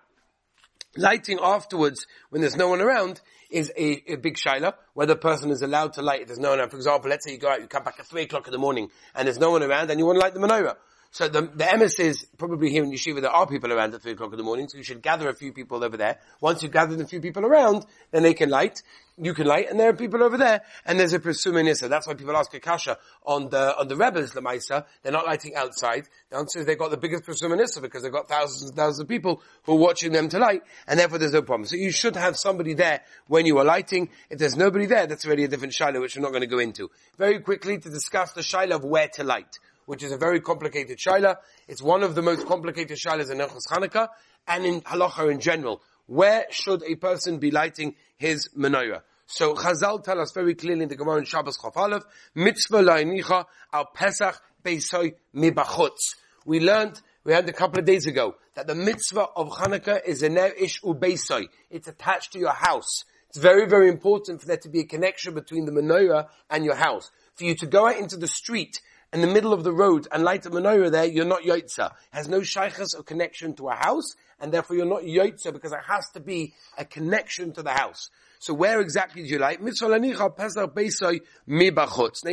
lighting 0.97 1.38
afterwards 1.42 2.07
when 2.30 2.40
there's 2.40 2.57
no 2.57 2.68
one 2.68 2.80
around 2.80 3.21
is 3.50 3.73
a, 3.76 4.12
a 4.12 4.16
big 4.16 4.37
shaila, 4.37 4.75
whether 4.95 5.14
a 5.14 5.18
person 5.18 5.50
is 5.50 5.62
allowed 5.62 5.95
to 5.95 6.02
light, 6.02 6.26
there's 6.26 6.38
no 6.38 6.50
one, 6.50 6.59
around. 6.59 6.71
for 6.71 6.76
example, 6.76 7.09
let's 7.11 7.25
say 7.25 7.33
you 7.33 7.38
go 7.38 7.50
out, 7.50 7.61
you 7.61 7.66
come 7.66 7.85
back 7.85 7.99
at 7.99 8.07
three 8.07 8.23
o'clock 8.23 8.47
in 8.47 8.52
the 8.52 8.59
morning, 8.59 8.90
and 9.14 9.26
there's 9.26 9.38
no 9.38 9.50
one 9.50 9.62
around, 9.62 9.90
and 9.90 9.99
you 9.99 10.07
want 10.07 10.16
to 10.16 10.21
light 10.21 10.35
the 10.35 10.40
menorah. 10.40 10.76
So 11.11 11.26
the, 11.28 11.42
the 11.42 11.64
emes 11.64 11.99
is 11.99 12.26
probably 12.37 12.71
here 12.71 12.85
in 12.85 12.92
Yeshiva 12.92 13.23
there 13.23 13.30
are 13.30 13.47
people 13.47 13.73
around 13.73 13.95
at 13.95 14.02
3 14.02 14.12
o'clock 14.12 14.33
in 14.33 14.37
the 14.37 14.45
morning, 14.45 14.68
so 14.68 14.76
you 14.76 14.85
should 14.85 15.02
gather 15.02 15.28
a 15.28 15.35
few 15.35 15.52
people 15.52 15.83
over 15.83 15.97
there. 15.97 16.18
Once 16.40 16.62
you've 16.62 16.73
gathered 16.73 17.00
a 17.00 17.07
few 17.07 17.21
people 17.21 17.47
around, 17.47 17.87
then 18.11 18.23
they 18.23 18.35
can 18.35 18.50
light, 18.50 18.83
you 19.20 19.34
can 19.34 19.46
light, 19.46 19.70
and 19.70 19.78
there 19.78 19.88
are 19.88 19.94
people 19.94 20.22
over 20.22 20.37
there, 20.37 20.62
and 20.87 20.98
there's 20.98 21.12
a 21.12 21.18
presuma 21.18 21.64
nissa. 21.64 21.88
That's 21.88 22.06
why 22.06 22.14
people 22.14 22.37
ask 22.37 22.52
Akasha 22.54 22.98
on 23.25 23.48
the, 23.48 23.76
on 23.76 23.88
the 23.88 23.96
rebels, 23.96 24.32
Lamaisa, 24.32 24.84
they're 25.02 25.12
not 25.12 25.26
lighting 25.26 25.54
outside. 25.54 26.08
The 26.30 26.37
answer 26.37 26.60
is 26.60 26.66
they've 26.66 26.78
got 26.78 26.90
the 26.90 26.96
biggest 26.96 27.25
presuma 27.25 27.56
nissa 27.56 27.80
because 27.80 28.02
they've 28.02 28.12
got 28.12 28.28
thousands 28.28 28.70
and 28.70 28.76
thousands 28.76 29.00
of 29.00 29.08
people 29.08 29.42
who 29.64 29.72
are 29.72 29.78
watching 29.78 30.12
them 30.12 30.28
to 30.28 30.38
light, 30.38 30.62
and 30.87 30.98
therefore 30.98 31.18
there's 31.18 31.32
no 31.32 31.42
problem. 31.42 31.66
So 31.66 31.76
you 31.76 31.90
should 31.90 32.16
have 32.16 32.37
somebody 32.37 32.75
there 32.75 33.02
when 33.26 33.46
you 33.46 33.58
are 33.58 33.64
lighting. 33.64 34.10
If 34.30 34.38
there's 34.38 34.56
nobody 34.56 34.87
there, 34.87 35.06
that's 35.06 35.26
already 35.26 35.44
a 35.44 35.48
different 35.48 35.75
shiloh, 35.75 36.00
which 36.00 36.16
we're 36.16 36.22
not 36.22 36.30
going 36.30 36.42
to 36.42 36.46
go 36.46 36.58
into. 36.58 36.90
Very 37.16 37.40
quickly 37.40 37.78
to 37.78 37.90
discuss 37.90 38.32
the 38.32 38.42
shiloh 38.42 38.76
of 38.76 38.84
where 38.84 39.08
to 39.14 39.25
light 39.25 39.58
which 39.88 40.02
is 40.02 40.12
a 40.12 40.18
very 40.18 40.38
complicated 40.38 40.98
shaila. 40.98 41.37
It's 41.66 41.80
one 41.80 42.02
of 42.02 42.14
the 42.14 42.20
most 42.20 42.46
complicated 42.46 42.98
shailas 42.98 43.30
in 43.30 43.38
Nechus 43.38 43.62
Chanukah 43.70 44.08
and 44.46 44.66
in 44.66 44.80
halacha 44.82 45.30
in 45.30 45.40
general. 45.40 45.80
Where 46.08 46.46
should 46.50 46.82
a 46.84 46.94
person 46.94 47.38
be 47.38 47.50
lighting 47.50 47.94
his 48.16 48.48
menorah? 48.56 49.02
So 49.26 49.54
Chazal 49.54 50.02
tell 50.02 50.18
us 50.20 50.32
very 50.32 50.54
clearly 50.54 50.84
in 50.84 50.88
the 50.88 50.96
Gemara 50.96 51.18
in 51.18 51.26
Shabbos 51.26 51.58
Chaf 51.58 51.76
Aleph, 51.76 52.02
mitzvah 52.34 52.78
la'inicha 52.78 53.44
al 53.74 53.84
Pesach 53.92 54.40
beisoy 54.64 55.12
mibachutz. 55.36 56.16
We 56.46 56.60
learned, 56.60 56.98
we 57.24 57.34
had 57.34 57.46
a 57.46 57.52
couple 57.52 57.78
of 57.78 57.84
days 57.84 58.06
ago, 58.06 58.36
that 58.54 58.66
the 58.66 58.74
mitzvah 58.74 59.26
of 59.36 59.50
Chanukah 59.50 60.00
is 60.06 60.22
a 60.22 60.64
ish 60.64 60.80
ubeisoi. 60.80 61.48
It's 61.68 61.88
attached 61.88 62.32
to 62.32 62.38
your 62.38 62.54
house. 62.54 63.04
It's 63.28 63.38
very, 63.38 63.68
very 63.68 63.90
important 63.90 64.40
for 64.40 64.46
there 64.46 64.56
to 64.56 64.70
be 64.70 64.80
a 64.80 64.84
connection 64.84 65.34
between 65.34 65.66
the 65.66 65.72
menorah 65.72 66.28
and 66.48 66.64
your 66.64 66.76
house. 66.76 67.10
For 67.34 67.44
you 67.44 67.54
to 67.56 67.66
go 67.66 67.86
out 67.86 67.98
into 67.98 68.16
the 68.16 68.28
street 68.28 68.80
in 69.12 69.22
the 69.22 69.26
middle 69.26 69.52
of 69.52 69.64
the 69.64 69.72
road 69.72 70.06
and 70.12 70.22
light 70.22 70.46
a 70.46 70.50
menorah 70.50 70.90
there, 70.90 71.06
you're 71.06 71.24
not 71.24 71.42
yotza. 71.42 71.92
Has 72.10 72.28
no 72.28 72.42
shaykhs 72.42 72.94
or 72.94 73.02
connection 73.02 73.54
to 73.54 73.68
a 73.68 73.74
house, 73.74 74.14
and 74.40 74.52
therefore 74.52 74.76
you're 74.76 74.86
not 74.86 75.02
yotza 75.02 75.52
because 75.52 75.72
it 75.72 75.80
has 75.86 76.08
to 76.10 76.20
be 76.20 76.54
a 76.76 76.84
connection 76.84 77.52
to 77.52 77.62
the 77.62 77.72
house. 77.72 78.10
So 78.38 78.54
where 78.54 78.80
exactly 78.80 79.22
do 79.22 79.28
you 79.28 79.38
light? 79.38 79.60
Now 79.60 79.66
you 79.66 79.72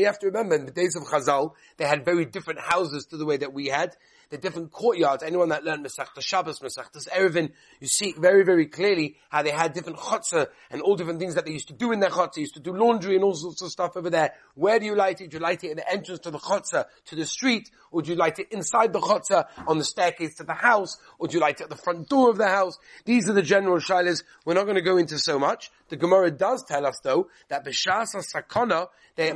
have 0.05 0.19
to 0.19 0.27
remember, 0.27 0.55
in 0.55 0.65
the 0.65 0.71
days 0.71 0.95
of 0.95 1.03
Chazal, 1.03 1.53
they 1.77 1.85
had 1.85 2.05
very 2.05 2.25
different 2.25 2.59
houses 2.59 3.05
to 3.07 3.17
the 3.17 3.25
way 3.25 3.37
that 3.37 3.53
we 3.53 3.67
had 3.67 3.95
the 4.29 4.37
different 4.37 4.71
courtyards. 4.71 5.23
Anyone 5.23 5.49
that 5.49 5.63
learned 5.63 5.85
Masechta 5.85 6.21
Shabbos, 6.21 6.59
Masechta 6.59 7.07
Eruvin, 7.09 7.51
you 7.79 7.87
see 7.87 8.13
very, 8.17 8.43
very 8.43 8.67
clearly 8.67 9.17
how 9.29 9.43
they 9.43 9.51
had 9.51 9.73
different 9.73 9.99
chutzah 9.99 10.47
and 10.69 10.81
all 10.81 10.95
different 10.95 11.19
things 11.19 11.35
that 11.35 11.45
they 11.45 11.51
used 11.51 11.67
to 11.67 11.73
do 11.73 11.91
in 11.91 11.99
their. 11.99 12.09
They 12.09 12.41
used 12.41 12.55
to 12.55 12.59
do 12.59 12.73
laundry 12.73 13.15
and 13.15 13.23
all 13.23 13.35
sorts 13.35 13.61
of 13.61 13.71
stuff 13.71 13.95
over 13.95 14.09
there. 14.09 14.33
Where 14.55 14.79
do 14.79 14.85
you 14.85 14.95
light 14.95 15.21
it? 15.21 15.29
Do 15.29 15.37
you 15.37 15.43
light 15.43 15.63
it 15.63 15.71
at 15.71 15.77
the 15.77 15.91
entrance 15.91 16.19
to 16.21 16.31
the 16.31 16.39
chutzah, 16.39 16.85
to 17.05 17.15
the 17.15 17.25
street? 17.25 17.69
Or 17.91 18.01
do 18.01 18.11
you 18.11 18.17
light 18.17 18.39
it 18.39 18.51
inside 18.51 18.93
the 18.93 18.99
chutzah, 18.99 19.47
on 19.67 19.77
the 19.77 19.83
staircase 19.83 20.35
to 20.35 20.43
the 20.43 20.53
house? 20.53 20.97
Or 21.19 21.27
do 21.27 21.35
you 21.35 21.41
light 21.41 21.61
it 21.61 21.63
at 21.63 21.69
the 21.69 21.75
front 21.75 22.09
door 22.09 22.29
of 22.29 22.37
the 22.37 22.47
house? 22.47 22.77
These 23.05 23.29
are 23.29 23.33
the 23.33 23.41
general 23.41 23.77
shilas. 23.77 24.23
We're 24.45 24.53
not 24.53 24.63
going 24.63 24.75
to 24.75 24.81
go 24.81 24.97
into 24.97 25.17
so 25.19 25.39
much. 25.39 25.71
The 25.89 25.97
Gemara 25.97 26.31
does 26.31 26.63
tell 26.63 26.85
us 26.85 26.99
though, 27.03 27.29
that 27.49 27.65
B'shas 27.65 28.15
sakana, 28.33 28.87
there 29.17 29.33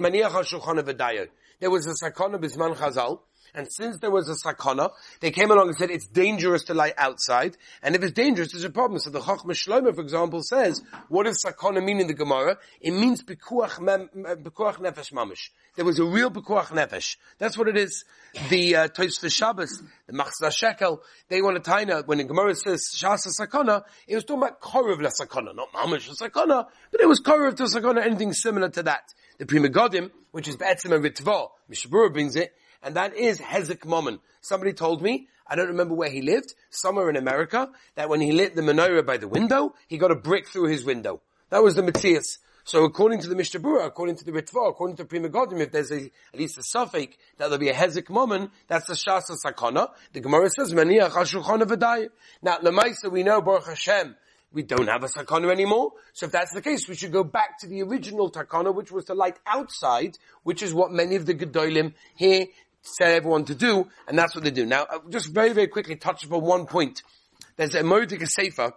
was 1.69 1.87
a 1.87 1.91
sakana 1.91 2.37
bisman 2.37 2.75
chazal, 2.75 3.19
and 3.53 3.67
since 3.71 3.97
there 3.99 4.11
was 4.11 4.29
a 4.29 4.33
sakana, 4.33 4.91
they 5.19 5.31
came 5.31 5.51
along 5.51 5.67
and 5.67 5.77
said 5.77 5.89
it's 5.89 6.07
dangerous 6.07 6.63
to 6.65 6.73
lie 6.73 6.93
outside. 6.97 7.57
And 7.81 7.95
if 7.95 8.03
it's 8.03 8.13
dangerous, 8.13 8.51
there's 8.51 8.63
a 8.63 8.69
problem. 8.69 8.99
So 8.99 9.09
the 9.09 9.19
Chachma 9.19 9.51
Shlomo, 9.51 9.93
for 9.93 10.01
example, 10.01 10.41
says, 10.43 10.81
what 11.07 11.25
does 11.25 11.43
sakana 11.43 11.83
mean 11.83 11.99
in 11.99 12.07
the 12.07 12.13
Gemara? 12.13 12.57
It 12.81 12.91
means 12.91 13.23
bekuach, 13.23 13.79
nefesh 13.79 15.11
mamish. 15.13 15.49
There 15.75 15.85
was 15.85 15.99
a 15.99 16.05
real 16.05 16.31
bekuach 16.31 16.67
nefesh. 16.67 17.17
That's 17.37 17.57
what 17.57 17.67
it 17.67 17.77
is. 17.77 18.05
The 18.49 18.75
uh, 18.75 18.87
for 18.95 19.29
Shabbos, 19.29 19.81
the 20.07 20.13
Machzah 20.13 20.51
Shekel, 20.55 21.01
they 21.29 21.41
want 21.41 21.63
to 21.63 21.69
taina, 21.69 22.05
when 22.05 22.19
the 22.19 22.23
Gemara 22.25 22.53
says 22.55 22.91
Shasa 22.95 23.29
Sakana, 23.39 23.83
it 24.07 24.15
was 24.15 24.23
talking 24.23 24.43
about 24.43 24.61
Korav 24.61 25.01
la 25.01 25.09
Sakana, 25.09 25.55
not 25.55 25.71
Mamish 25.73 26.07
la 26.07 26.27
Sakana, 26.27 26.67
but 26.91 27.01
it 27.01 27.07
was 27.07 27.21
Korav 27.21 27.55
to 27.57 27.63
Sakana, 27.63 28.05
anything 28.05 28.33
similar 28.33 28.69
to 28.69 28.83
that. 28.83 29.13
The 29.39 29.45
Pri 29.45 29.59
Megadim, 29.59 30.11
which 30.31 30.47
is 30.47 30.57
Be'etzim 30.57 30.93
and 30.93 31.03
Ritva, 31.03 31.49
Mishnah 31.67 31.91
Berurah 31.91 32.13
brings 32.13 32.35
it, 32.35 32.53
and 32.83 32.95
that 32.95 33.15
is 33.15 33.39
Hezek 33.39 33.81
Momon. 33.81 34.19
Somebody 34.41 34.73
told 34.73 35.01
me, 35.01 35.27
I 35.45 35.55
don't 35.55 35.67
remember 35.67 35.95
where 35.95 36.09
he 36.09 36.21
lived, 36.21 36.53
somewhere 36.69 37.09
in 37.09 37.15
America, 37.15 37.69
that 37.95 38.09
when 38.09 38.21
he 38.21 38.31
lit 38.31 38.55
the 38.55 38.61
menorah 38.61 39.05
by 39.05 39.17
the 39.17 39.27
window, 39.27 39.73
he 39.87 39.97
got 39.97 40.11
a 40.11 40.15
brick 40.15 40.47
through 40.47 40.67
his 40.67 40.85
window. 40.85 41.21
That 41.49 41.63
was 41.63 41.75
the 41.75 41.83
Matthias. 41.83 42.37
So 42.63 42.83
according 42.83 43.21
to 43.21 43.27
the 43.27 43.35
Mishnah 43.35 43.59
according 43.79 44.17
to 44.17 44.25
the 44.25 44.31
Ritva, 44.31 44.69
according 44.69 44.97
to 44.97 45.05
Pri 45.05 45.19
Megadim, 45.19 45.59
if 45.59 45.71
there's 45.71 45.91
a, 45.91 46.11
at 46.33 46.39
least 46.39 46.59
a 46.59 46.63
suffix 46.63 47.17
that 47.37 47.45
there'll 47.49 47.57
be 47.57 47.69
a 47.69 47.73
Hezek 47.73 48.09
Momon, 48.09 48.51
that's 48.67 48.85
the 48.85 48.93
Shasa 48.93 49.35
Sakana. 49.43 49.89
The 50.13 50.19
Gemara 50.19 50.51
says, 50.51 50.71
Maniach 50.71 51.09
HaShulchan 51.09 51.63
V'dai. 51.63 52.09
Now, 52.43 52.57
Lemaisa, 52.57 53.11
we 53.11 53.23
know, 53.23 53.41
Baruch 53.41 53.65
Hashem, 53.65 54.15
we 54.51 54.63
don't 54.63 54.87
have 54.87 55.03
a 55.03 55.07
sakana 55.07 55.51
anymore. 55.51 55.91
So 56.13 56.25
if 56.25 56.31
that's 56.31 56.53
the 56.53 56.61
case, 56.61 56.87
we 56.87 56.95
should 56.95 57.11
go 57.11 57.23
back 57.23 57.59
to 57.59 57.67
the 57.67 57.83
original 57.83 58.31
takana, 58.31 58.73
which 58.73 58.91
was 58.91 59.05
to 59.05 59.13
light 59.13 59.37
outside, 59.45 60.17
which 60.43 60.63
is 60.63 60.73
what 60.73 60.91
many 60.91 61.15
of 61.15 61.25
the 61.25 61.35
Gedolim 61.35 61.93
here 62.15 62.47
said 62.97 63.11
everyone 63.11 63.45
to 63.45 63.55
do, 63.55 63.87
and 64.07 64.17
that's 64.17 64.35
what 64.35 64.43
they 64.43 64.51
do. 64.51 64.65
Now, 64.65 64.83
uh, 64.83 64.99
just 65.09 65.33
very, 65.33 65.53
very 65.53 65.67
quickly 65.67 65.95
touch 65.95 66.23
upon 66.23 66.41
one 66.41 66.65
point. 66.65 67.03
There's 67.55 67.75
a 67.75 67.83
Mordecai 67.83 68.25
Sefer, 68.25 68.71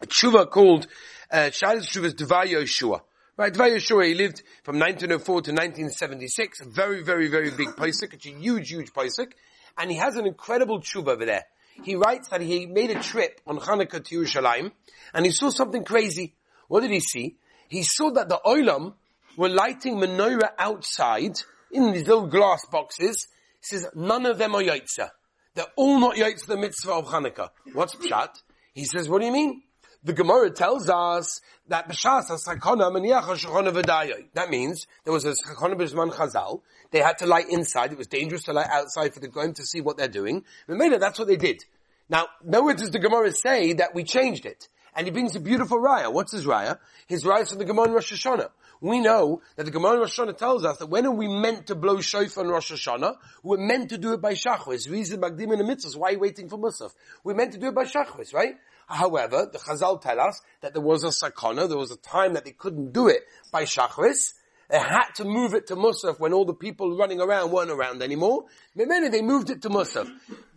a 0.00 0.06
tshuva 0.06 0.50
called, 0.50 0.86
uh, 1.30 1.50
Shaila's 1.50 1.88
tshuva's 1.88 2.14
Dvar 2.14 2.46
Yoshua. 2.46 3.00
Right, 3.36 3.52
Dvar 3.52 3.74
Yoshua, 3.74 4.06
he 4.06 4.14
lived 4.14 4.42
from 4.62 4.78
1904 4.78 5.42
to 5.42 5.50
1976, 5.50 6.60
a 6.60 6.64
very, 6.68 7.02
very, 7.02 7.28
very 7.28 7.50
big 7.50 7.68
paisik. 7.68 8.14
It's 8.14 8.26
a 8.26 8.30
huge, 8.30 8.70
huge 8.70 8.92
paisik. 8.92 9.32
And 9.78 9.90
he 9.90 9.96
has 9.96 10.16
an 10.16 10.26
incredible 10.26 10.80
tshuva 10.80 11.08
over 11.08 11.24
there. 11.24 11.44
He 11.82 11.96
writes 11.96 12.28
that 12.28 12.42
he 12.42 12.66
made 12.66 12.90
a 12.90 13.00
trip 13.00 13.40
on 13.46 13.58
Hanukkah 13.58 14.04
to 14.04 14.20
Yerushalayim, 14.20 14.72
and 15.14 15.24
he 15.24 15.32
saw 15.32 15.50
something 15.50 15.84
crazy. 15.84 16.34
What 16.68 16.80
did 16.80 16.90
he 16.90 17.00
see? 17.00 17.36
He 17.68 17.82
saw 17.82 18.10
that 18.12 18.28
the 18.28 18.40
Olam 18.44 18.94
were 19.36 19.48
lighting 19.48 19.96
menorah 19.96 20.50
outside, 20.58 21.40
in 21.72 21.92
these 21.92 22.06
little 22.06 22.26
glass 22.26 22.64
boxes, 22.66 23.26
he 23.60 23.76
says, 23.76 23.86
none 23.94 24.26
of 24.26 24.38
them 24.38 24.54
are 24.54 24.62
Yaitza. 24.62 25.10
They're 25.54 25.66
all 25.76 25.98
not 25.98 26.16
Yaitza 26.16 26.46
the 26.46 26.56
mitzvah 26.56 26.92
of 26.92 27.06
Hanukkah. 27.06 27.50
What's 27.72 27.94
Pshat? 27.94 28.42
He 28.72 28.84
says, 28.84 29.08
what 29.08 29.20
do 29.20 29.26
you 29.26 29.32
mean? 29.32 29.62
The 30.04 30.12
Gemara 30.12 30.50
tells 30.50 30.88
us 30.88 31.40
that 31.68 31.88
B'shas 31.88 32.24
sakona 32.28 32.90
maniyacha 32.90 33.36
shechona 33.36 33.72
v'dayoi. 33.72 34.26
That 34.34 34.50
means 34.50 34.86
there 35.04 35.12
was 35.12 35.24
a 35.24 35.30
sakona 35.30 35.74
b'zman 35.74 36.12
chazal. 36.12 36.62
They 36.90 36.98
had 36.98 37.18
to 37.18 37.26
lie 37.26 37.44
inside. 37.48 37.92
It 37.92 37.98
was 37.98 38.08
dangerous 38.08 38.42
to 38.44 38.52
lie 38.52 38.66
outside 38.68 39.14
for 39.14 39.20
the 39.20 39.28
goyim 39.28 39.54
to 39.54 39.62
see 39.62 39.80
what 39.80 39.96
they're 39.96 40.08
doing. 40.08 40.44
But 40.66 40.76
maybe 40.76 40.96
that's 40.96 41.20
what 41.20 41.28
they 41.28 41.36
did. 41.36 41.64
Now, 42.08 42.26
nowhere 42.44 42.74
does 42.74 42.90
the 42.90 42.98
Gemara 42.98 43.30
say 43.30 43.74
that 43.74 43.94
we 43.94 44.02
changed 44.02 44.44
it. 44.44 44.68
And 44.94 45.06
he 45.06 45.10
brings 45.10 45.34
a 45.36 45.40
beautiful 45.40 45.78
raya. 45.78 46.12
What's 46.12 46.32
his 46.32 46.44
raya? 46.44 46.78
His 47.06 47.24
raya 47.24 47.42
is 47.42 47.50
from 47.50 47.58
the 47.58 47.64
Gemara 47.64 47.88
in 47.88 47.92
Rosh 47.92 48.12
Hashanah 48.12 48.50
we 48.82 48.98
know 48.98 49.40
that 49.54 49.64
the 49.64 49.70
Gemara 49.70 50.00
Rosh 50.00 50.18
Hashanah 50.18 50.36
tells 50.36 50.64
us 50.64 50.78
that 50.78 50.86
when 50.86 51.06
are 51.06 51.14
we 51.14 51.28
meant 51.28 51.68
to 51.68 51.76
blow 51.76 52.00
shofar 52.00 52.44
on 52.44 52.50
Rosh 52.50 52.72
Hashanah? 52.72 53.16
We're 53.44 53.56
meant 53.56 53.90
to 53.90 53.98
do 53.98 54.12
it 54.12 54.20
by 54.20 54.32
Shachris. 54.32 54.90
Reason 54.90 55.20
Magdim 55.20 55.52
in 55.52 55.58
the 55.58 55.64
mitzvahs. 55.64 55.96
Why 55.96 56.08
are 56.08 56.12
you 56.12 56.18
waiting 56.18 56.48
for 56.48 56.58
Musaf? 56.58 56.92
We're 57.22 57.36
meant 57.36 57.52
to 57.52 57.58
do 57.58 57.68
it 57.68 57.76
by 57.76 57.84
Shachris, 57.84 58.34
right? 58.34 58.56
However, 58.88 59.48
the 59.50 59.58
Chazal 59.58 60.00
tell 60.00 60.20
us 60.20 60.42
that 60.62 60.74
there 60.74 60.82
was 60.82 61.04
a 61.04 61.08
sakana, 61.08 61.68
there 61.68 61.78
was 61.78 61.92
a 61.92 61.96
time 61.96 62.34
that 62.34 62.44
they 62.44 62.50
couldn't 62.50 62.92
do 62.92 63.06
it 63.06 63.22
by 63.52 63.62
Shachris. 63.62 64.34
They 64.68 64.80
had 64.80 65.10
to 65.16 65.24
move 65.24 65.54
it 65.54 65.68
to 65.68 65.76
Musaf 65.76 66.18
when 66.18 66.32
all 66.32 66.44
the 66.44 66.52
people 66.52 66.96
running 66.96 67.20
around 67.20 67.52
weren't 67.52 67.70
around 67.70 68.02
anymore. 68.02 68.46
Maybe 68.74 69.08
they 69.08 69.22
moved 69.22 69.50
it 69.50 69.62
to 69.62 69.70
Musaf. 69.70 70.10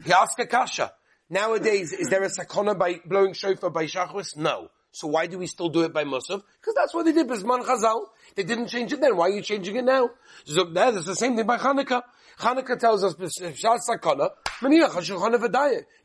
He 0.04 0.12
asked 0.12 0.40
Akasha. 0.40 0.94
Nowadays, 1.30 1.92
is 1.92 2.08
there 2.10 2.24
a 2.24 2.30
sakana 2.30 2.78
by 2.78 3.02
blowing 3.04 3.34
shofar 3.34 3.72
by 3.72 3.86
Shachris? 3.86 4.38
No. 4.38 4.70
So 4.92 5.08
why 5.08 5.26
do 5.26 5.38
we 5.38 5.48
still 5.48 5.70
do 5.70 5.82
it 5.82 5.92
by 5.92 6.04
Musaf? 6.04 6.42
Because 6.62 6.76
that's 6.76 6.94
what 6.94 7.04
they 7.06 7.12
did, 7.12 7.28
Bisman 7.28 7.66
Chazal. 7.66 8.06
They 8.36 8.44
didn't 8.44 8.68
change 8.68 8.94
it 8.94 9.02
then. 9.02 9.18
Why 9.18 9.26
are 9.26 9.30
you 9.32 9.42
changing 9.42 9.76
it 9.76 9.84
now? 9.84 10.12
So 10.46 10.64
that 10.66 10.94
is 10.94 11.06
the 11.06 11.16
same 11.16 11.36
thing 11.36 11.46
by 11.46 11.58
Hanukkah. 11.58 12.04
Hanukkah 12.40 12.80
tells 12.80 13.04
us, 13.04 13.16
eh, 13.42 13.52
Sakana, 13.52 14.30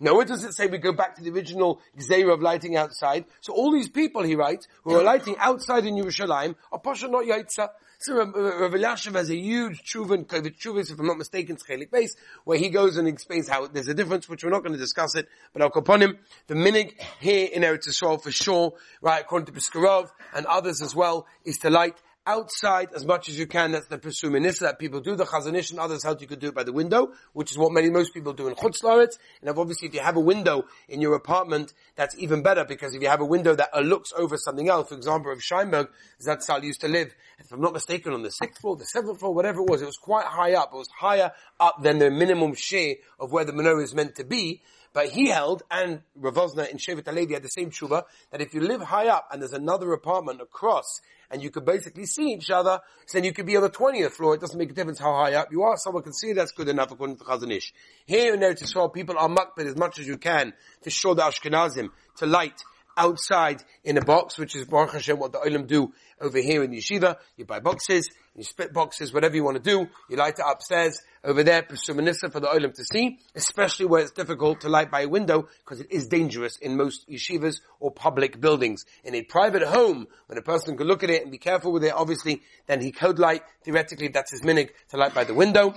Nowhere 0.00 0.24
does 0.24 0.42
it 0.42 0.54
say 0.54 0.66
we 0.66 0.78
go 0.78 0.92
back 0.92 1.16
to 1.16 1.22
the 1.22 1.30
original 1.30 1.80
Gzeira 1.96 2.34
of 2.34 2.40
lighting 2.40 2.76
outside. 2.76 3.26
So 3.40 3.52
all 3.52 3.70
these 3.72 3.88
people, 3.88 4.22
he 4.22 4.34
writes, 4.34 4.66
who 4.82 4.96
are 4.96 5.04
lighting 5.04 5.36
outside 5.38 5.86
in 5.86 5.94
Yerushalayim, 5.94 6.56
are 6.72 6.78
Pasha 6.80 7.08
not 7.08 7.24
Yaitza. 7.24 7.68
So 8.02 8.16
Rav 8.16 8.72
Elyashiv 8.72 9.14
has 9.14 9.28
a 9.28 9.36
huge 9.36 9.82
tshuva, 9.82 10.26
the 10.26 10.50
tshuva, 10.50 10.90
if 10.90 10.98
I'm 10.98 11.06
not 11.06 11.18
mistaken, 11.18 11.56
Chelik 11.56 11.90
base, 11.90 12.16
where 12.44 12.56
he 12.56 12.70
goes 12.70 12.96
and 12.96 13.06
explains 13.06 13.46
how 13.46 13.66
there's 13.66 13.88
a 13.88 13.94
difference, 13.94 14.26
which 14.26 14.42
we're 14.42 14.48
not 14.48 14.62
going 14.62 14.72
to 14.72 14.78
discuss 14.78 15.14
it, 15.16 15.28
but 15.52 15.60
I'll 15.60 15.68
upon 15.68 16.00
him. 16.00 16.16
The 16.46 16.54
minig 16.54 16.98
here 17.20 17.50
in 17.52 17.60
Eretz 17.60 17.86
Yisrael 17.86 18.18
for 18.18 18.30
sure, 18.30 18.72
right, 19.02 19.20
according 19.20 19.44
to 19.46 19.52
Brisker 19.52 19.80
Rav 19.80 20.10
and 20.34 20.46
others 20.46 20.80
as 20.80 20.94
well, 20.94 21.26
is 21.44 21.58
to 21.58 21.68
light 21.68 22.00
outside 22.30 22.90
as 22.94 23.04
much 23.04 23.28
as 23.28 23.36
you 23.38 23.46
can. 23.46 23.72
That's 23.72 23.86
the 23.86 23.98
Pesuminissa 23.98 24.60
that 24.60 24.78
people 24.78 25.00
do. 25.00 25.16
The 25.16 25.24
Chazon 25.24 25.56
Ish 25.56 25.72
and 25.72 25.80
others 25.80 26.04
held 26.04 26.20
you 26.20 26.28
could 26.28 26.38
do 26.38 26.48
it 26.48 26.54
by 26.54 26.62
the 26.62 26.72
window, 26.72 27.12
which 27.32 27.50
is 27.50 27.58
what 27.58 27.72
many, 27.72 27.90
most 27.90 28.14
people 28.14 28.32
do 28.32 28.46
in 28.46 28.54
Chutz 28.54 28.82
Laretz. 28.82 29.18
And 29.40 29.50
obviously 29.50 29.88
if 29.88 29.94
you 29.94 30.00
have 30.00 30.16
a 30.16 30.20
window 30.20 30.64
in 30.88 31.00
your 31.00 31.14
apartment, 31.14 31.72
that's 31.96 32.16
even 32.18 32.42
better 32.42 32.64
because 32.64 32.94
if 32.94 33.02
you 33.02 33.08
have 33.08 33.20
a 33.20 33.24
window 33.24 33.54
that 33.56 33.70
looks 33.84 34.12
over 34.16 34.36
something 34.36 34.68
else, 34.68 34.88
for 34.90 34.94
example, 34.94 35.32
of 35.32 35.40
Scheinberg, 35.40 35.88
Zatzal 36.24 36.62
used 36.62 36.82
to 36.82 36.88
live, 36.88 37.12
if 37.40 37.50
I'm 37.50 37.60
not 37.60 37.72
mistaken, 37.72 38.12
on 38.12 38.22
the 38.22 38.30
sixth 38.30 38.60
floor, 38.60 38.76
the 38.76 38.84
seventh 38.84 39.18
floor, 39.18 39.34
whatever 39.34 39.60
it 39.60 39.68
was, 39.68 39.82
it 39.82 39.86
was 39.86 39.96
quite 39.96 40.26
high 40.26 40.54
up. 40.54 40.70
It 40.72 40.76
was 40.76 40.88
higher 40.96 41.32
up 41.58 41.82
than 41.82 41.98
the 41.98 42.10
minimum 42.10 42.54
share 42.54 42.94
of 43.18 43.32
where 43.32 43.44
the 43.44 43.52
menorah 43.52 43.82
is 43.82 43.94
meant 43.94 44.14
to 44.16 44.24
be. 44.24 44.62
But 44.92 45.10
he 45.10 45.28
held, 45.28 45.62
and 45.70 46.00
Rav 46.16 46.34
Wosner 46.34 46.68
in 46.68 46.78
Shevet 46.78 47.04
HaLevi 47.04 47.34
had 47.34 47.42
the 47.42 47.48
same 47.48 47.70
tshuva, 47.70 48.02
that 48.32 48.40
if 48.40 48.54
you 48.54 48.60
live 48.60 48.82
high 48.82 49.06
up 49.06 49.28
and 49.30 49.40
there's 49.40 49.52
another 49.52 49.92
apartment 49.92 50.40
across, 50.40 51.00
and 51.30 51.42
you 51.42 51.50
could 51.50 51.64
basically 51.64 52.06
see 52.06 52.32
each 52.32 52.50
other, 52.50 52.80
so 53.06 53.18
then 53.18 53.24
you 53.24 53.32
could 53.32 53.46
be 53.46 53.56
on 53.56 53.62
the 53.62 53.70
20th 53.70 54.12
floor. 54.12 54.34
It 54.34 54.40
doesn't 54.40 54.58
make 54.58 54.70
a 54.70 54.74
difference 54.74 54.98
how 54.98 55.14
high 55.14 55.34
up 55.34 55.48
you 55.52 55.62
are. 55.62 55.76
Someone 55.76 56.02
can 56.02 56.12
see 56.12 56.32
that's 56.32 56.50
good 56.50 56.68
enough 56.68 56.90
according 56.90 57.18
to 57.18 57.24
Chazon 57.24 57.52
Ish. 57.52 57.72
Here 58.06 58.34
in 58.34 58.40
Eretz 58.40 58.62
Yisrael, 58.62 58.92
people 58.92 59.16
are 59.16 59.28
makbid 59.28 59.66
as 59.66 59.76
much 59.76 60.00
as 60.00 60.08
you 60.08 60.18
can 60.18 60.52
to 60.82 60.90
show 60.90 61.14
the 61.14 61.22
Ashkenazim 61.22 61.90
to 62.16 62.26
light 62.26 62.60
outside 62.96 63.62
in 63.84 63.96
a 63.96 64.04
box, 64.04 64.38
which 64.38 64.56
is 64.56 64.66
Baruch 64.66 64.92
Hashem 64.92 65.18
what 65.18 65.30
the 65.30 65.38
Olam 65.38 65.68
do 65.68 65.92
over 66.20 66.38
here 66.38 66.64
in 66.64 66.72
the 66.72 66.78
yeshiva. 66.78 67.16
You 67.36 67.44
buy 67.44 67.60
boxes, 67.60 68.08
you 68.34 68.42
split 68.42 68.72
boxes, 68.72 69.12
whatever 69.12 69.36
you 69.36 69.44
want 69.44 69.62
to 69.62 69.62
do. 69.62 69.86
You 70.08 70.16
light 70.16 70.34
it 70.38 70.44
upstairs 70.46 71.00
over 71.22 71.42
there, 71.42 71.62
Pesumanissa 71.62 72.32
for 72.32 72.40
the 72.40 72.48
Olim 72.48 72.72
to 72.72 72.84
see, 72.84 73.18
especially 73.34 73.86
where 73.86 74.02
it's 74.02 74.10
difficult 74.10 74.62
to 74.62 74.68
light 74.68 74.90
by 74.90 75.02
a 75.02 75.08
window 75.08 75.48
because 75.64 75.80
it 75.80 75.88
is 75.90 76.06
dangerous 76.06 76.56
in 76.56 76.76
most 76.76 77.08
yeshivas 77.08 77.60
or 77.78 77.90
public 77.90 78.40
buildings. 78.40 78.86
In 79.04 79.14
a 79.14 79.22
private 79.22 79.62
home, 79.62 80.06
when 80.26 80.38
a 80.38 80.42
person 80.42 80.76
can 80.76 80.86
look 80.86 81.02
at 81.02 81.10
it 81.10 81.22
and 81.22 81.30
be 81.30 81.38
careful 81.38 81.72
with 81.72 81.84
it, 81.84 81.92
obviously, 81.92 82.42
then 82.66 82.80
he 82.80 82.90
could 82.90 83.18
light, 83.18 83.42
theoretically 83.64 84.08
that's 84.08 84.30
his 84.30 84.42
minig 84.42 84.70
to 84.90 84.96
light 84.96 85.14
by 85.14 85.24
the 85.24 85.34
window 85.34 85.74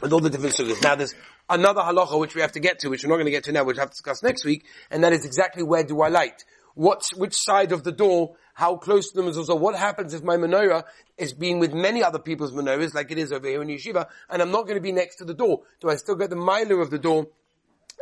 with 0.00 0.12
all 0.12 0.20
the 0.20 0.30
different 0.30 0.54
sugas. 0.54 0.82
Now 0.82 0.94
there's 0.94 1.14
another 1.50 1.80
halacha 1.80 2.18
which 2.18 2.34
we 2.34 2.40
have 2.40 2.52
to 2.52 2.60
get 2.60 2.78
to, 2.80 2.88
which 2.88 3.02
we're 3.02 3.10
not 3.10 3.16
going 3.16 3.26
to 3.26 3.32
get 3.32 3.44
to 3.44 3.52
now, 3.52 3.64
which 3.64 3.76
we'll 3.76 3.82
have 3.82 3.90
to 3.90 3.94
discuss 3.94 4.22
next 4.22 4.44
week, 4.44 4.64
and 4.90 5.02
that 5.02 5.12
is 5.12 5.24
exactly 5.24 5.62
where 5.62 5.82
do 5.82 6.00
I 6.00 6.08
light? 6.08 6.44
What's, 6.74 7.14
which 7.14 7.34
side 7.34 7.72
of 7.72 7.84
the 7.84 7.92
door, 7.92 8.36
how 8.54 8.76
close 8.76 9.10
to 9.10 9.20
the 9.20 9.28
mezuzah, 9.28 9.58
what 9.58 9.76
happens 9.76 10.12
if 10.14 10.22
my 10.22 10.36
menorah 10.36 10.84
is 11.16 11.32
being 11.32 11.58
with 11.58 11.72
many 11.72 12.02
other 12.02 12.18
people's 12.18 12.52
menorahs, 12.52 12.94
like 12.94 13.10
it 13.10 13.18
is 13.18 13.32
over 13.32 13.48
here 13.48 13.62
in 13.62 13.68
yeshiva, 13.68 14.06
and 14.28 14.42
I'm 14.42 14.50
not 14.50 14.62
going 14.62 14.76
to 14.76 14.82
be 14.82 14.92
next 14.92 15.16
to 15.16 15.24
the 15.24 15.34
door. 15.34 15.62
Do 15.80 15.88
I 15.88 15.96
still 15.96 16.16
get 16.16 16.30
the 16.30 16.36
miler 16.36 16.80
of 16.80 16.90
the 16.90 16.98
door 16.98 17.28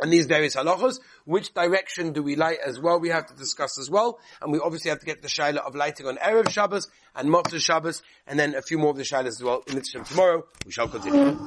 and 0.01 0.11
these 0.11 0.25
various 0.25 0.55
halachas, 0.55 0.99
which 1.25 1.53
direction 1.53 2.13
do 2.13 2.23
we 2.23 2.35
light 2.35 2.57
as 2.65 2.79
well? 2.79 2.99
We 2.99 3.09
have 3.09 3.27
to 3.27 3.35
discuss 3.35 3.79
as 3.79 3.89
well, 3.89 4.19
and 4.41 4.51
we 4.51 4.59
obviously 4.59 4.89
have 4.89 4.99
to 4.99 5.05
get 5.05 5.21
the 5.21 5.27
shaila 5.27 5.57
of 5.57 5.75
lighting 5.75 6.07
on 6.07 6.17
erev 6.17 6.49
Shabbos 6.49 6.87
and 7.15 7.29
Motzah 7.29 7.61
Shabbos, 7.61 8.01
and 8.27 8.39
then 8.39 8.55
a 8.55 8.61
few 8.61 8.77
more 8.77 8.91
of 8.91 8.97
the 8.97 9.03
shailas 9.03 9.27
as 9.27 9.43
well 9.43 9.63
in 9.67 9.75
the 9.75 9.81
tomorrow. 9.81 10.45
We 10.65 10.71
shall 10.71 10.87
continue. 10.87 11.37